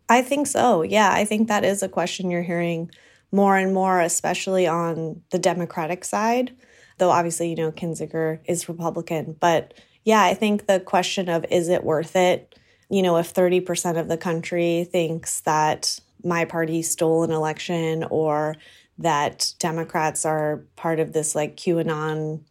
I 0.10 0.22
think 0.22 0.48
so. 0.48 0.82
Yeah, 0.84 1.12
I 1.12 1.26
think 1.26 1.48
that 1.48 1.65
is 1.65 1.84
a 1.84 1.89
question 1.89 2.30
you're 2.30 2.43
hearing 2.43 2.91
more 3.32 3.58
and 3.58 3.74
more, 3.74 4.00
especially 4.02 4.67
on 4.67 5.22
the 5.32 5.39
Democratic 5.39 6.06
side. 6.06 6.56
Though 6.98 7.10
obviously, 7.10 7.50
you 7.50 7.56
know, 7.56 7.72
Kinzinger 7.72 8.39
is 8.46 8.70
Republican. 8.70 9.36
But 9.39 9.74
yeah, 10.04 10.24
I 10.24 10.34
think 10.34 10.65
the 10.65 10.80
question 10.80 11.30
of 11.30 11.46
is 11.52 11.70
it 11.70 11.84
worth 11.84 12.15
it? 12.15 12.58
You 12.89 13.02
know, 13.02 13.17
if 13.17 13.34
30% 13.34 14.00
of 14.00 14.08
the 14.08 14.17
country 14.17 14.88
thinks 14.89 15.41
that 15.41 16.00
my 16.23 16.45
party 16.45 16.82
stole 16.82 17.23
an 17.23 17.32
election 17.32 18.06
or 18.10 18.56
that 18.97 19.54
Democrats 19.60 20.26
are 20.26 20.63
part 20.76 21.00
of 21.00 21.13
this 21.13 21.36
like 21.36 21.58
QAnon 21.58 22.41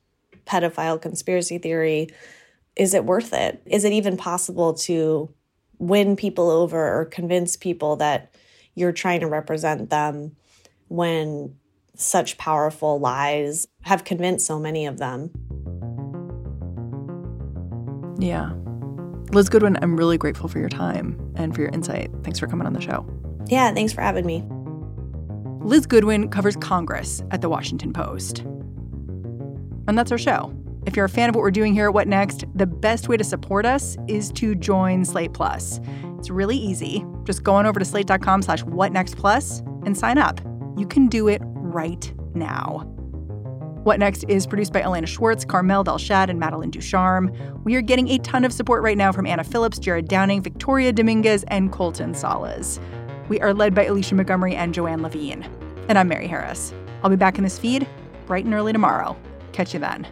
pedophile 0.46 1.00
conspiracy 1.00 1.58
theory, 1.58 2.08
is 2.76 2.94
it 2.94 3.04
worth 3.04 3.32
it? 3.32 3.62
Is 3.66 3.84
it 3.84 3.92
even 3.92 4.16
possible 4.16 4.74
to 4.74 5.32
win 5.78 6.16
people 6.16 6.50
over 6.50 7.00
or 7.00 7.04
convince 7.06 7.56
people 7.56 7.96
that 7.96 8.34
you're 8.74 8.92
trying 8.92 9.20
to 9.20 9.26
represent 9.26 9.90
them 9.90 10.36
when 10.88 11.56
such 11.94 12.38
powerful 12.38 13.00
lies 13.00 13.66
have 13.82 14.04
convinced 14.04 14.46
so 14.46 14.58
many 14.58 14.86
of 14.86 14.98
them? 14.98 15.30
Yeah. 18.18 18.52
Liz 19.30 19.48
Goodwin, 19.48 19.76
I'm 19.82 19.96
really 19.96 20.18
grateful 20.18 20.48
for 20.48 20.58
your 20.58 20.68
time 20.68 21.18
and 21.34 21.54
for 21.54 21.60
your 21.60 21.70
insight. 21.70 22.10
Thanks 22.22 22.38
for 22.38 22.46
coming 22.46 22.66
on 22.66 22.72
the 22.72 22.80
show. 22.80 23.04
Yeah, 23.46 23.72
thanks 23.72 23.92
for 23.92 24.00
having 24.00 24.26
me. 24.26 24.44
Liz 25.64 25.86
Goodwin 25.86 26.28
covers 26.28 26.56
Congress 26.56 27.22
at 27.32 27.40
The 27.40 27.48
Washington 27.48 27.92
Post. 27.92 28.40
And 29.88 29.98
that's 29.98 30.12
our 30.12 30.18
show. 30.18 30.52
If 30.86 30.94
you're 30.94 31.06
a 31.06 31.08
fan 31.08 31.28
of 31.28 31.34
what 31.34 31.42
we're 31.42 31.50
doing 31.50 31.74
here 31.74 31.86
at 31.86 31.94
What 31.94 32.06
Next, 32.06 32.44
the 32.54 32.66
best 32.66 33.08
way 33.08 33.16
to 33.16 33.24
support 33.24 33.66
us 33.66 33.96
is 34.06 34.30
to 34.32 34.54
join 34.54 35.04
Slate 35.04 35.32
Plus. 35.32 35.80
It's 36.18 36.30
really 36.30 36.56
easy. 36.56 37.04
Just 37.24 37.42
go 37.42 37.54
on 37.54 37.66
over 37.66 37.80
to 37.80 37.84
slate.com 37.84 38.42
slash 38.42 38.62
whatnextplus 38.62 39.66
and 39.84 39.98
sign 39.98 40.18
up. 40.18 40.40
You 40.76 40.86
can 40.86 41.08
do 41.08 41.26
it 41.26 41.42
right 41.44 42.12
now. 42.34 42.95
What 43.86 44.00
Next 44.00 44.24
is 44.24 44.48
produced 44.48 44.72
by 44.72 44.82
Elena 44.82 45.06
Schwartz, 45.06 45.44
Carmel 45.44 45.84
Delshad, 45.84 46.28
and 46.28 46.40
Madeline 46.40 46.70
Ducharme. 46.70 47.30
We 47.62 47.76
are 47.76 47.80
getting 47.80 48.08
a 48.08 48.18
ton 48.18 48.44
of 48.44 48.52
support 48.52 48.82
right 48.82 48.98
now 48.98 49.12
from 49.12 49.26
Anna 49.26 49.44
Phillips, 49.44 49.78
Jared 49.78 50.08
Downing, 50.08 50.42
Victoria 50.42 50.92
Dominguez, 50.92 51.44
and 51.46 51.70
Colton 51.70 52.12
Salas. 52.12 52.80
We 53.28 53.40
are 53.40 53.54
led 53.54 53.76
by 53.76 53.84
Alicia 53.84 54.16
Montgomery 54.16 54.56
and 54.56 54.74
Joanne 54.74 55.02
Levine. 55.02 55.48
And 55.88 55.98
I'm 55.98 56.08
Mary 56.08 56.26
Harris. 56.26 56.74
I'll 57.04 57.10
be 57.10 57.14
back 57.14 57.38
in 57.38 57.44
this 57.44 57.60
feed 57.60 57.86
bright 58.26 58.44
and 58.44 58.54
early 58.54 58.72
tomorrow. 58.72 59.16
Catch 59.52 59.72
you 59.72 59.78
then. 59.78 60.04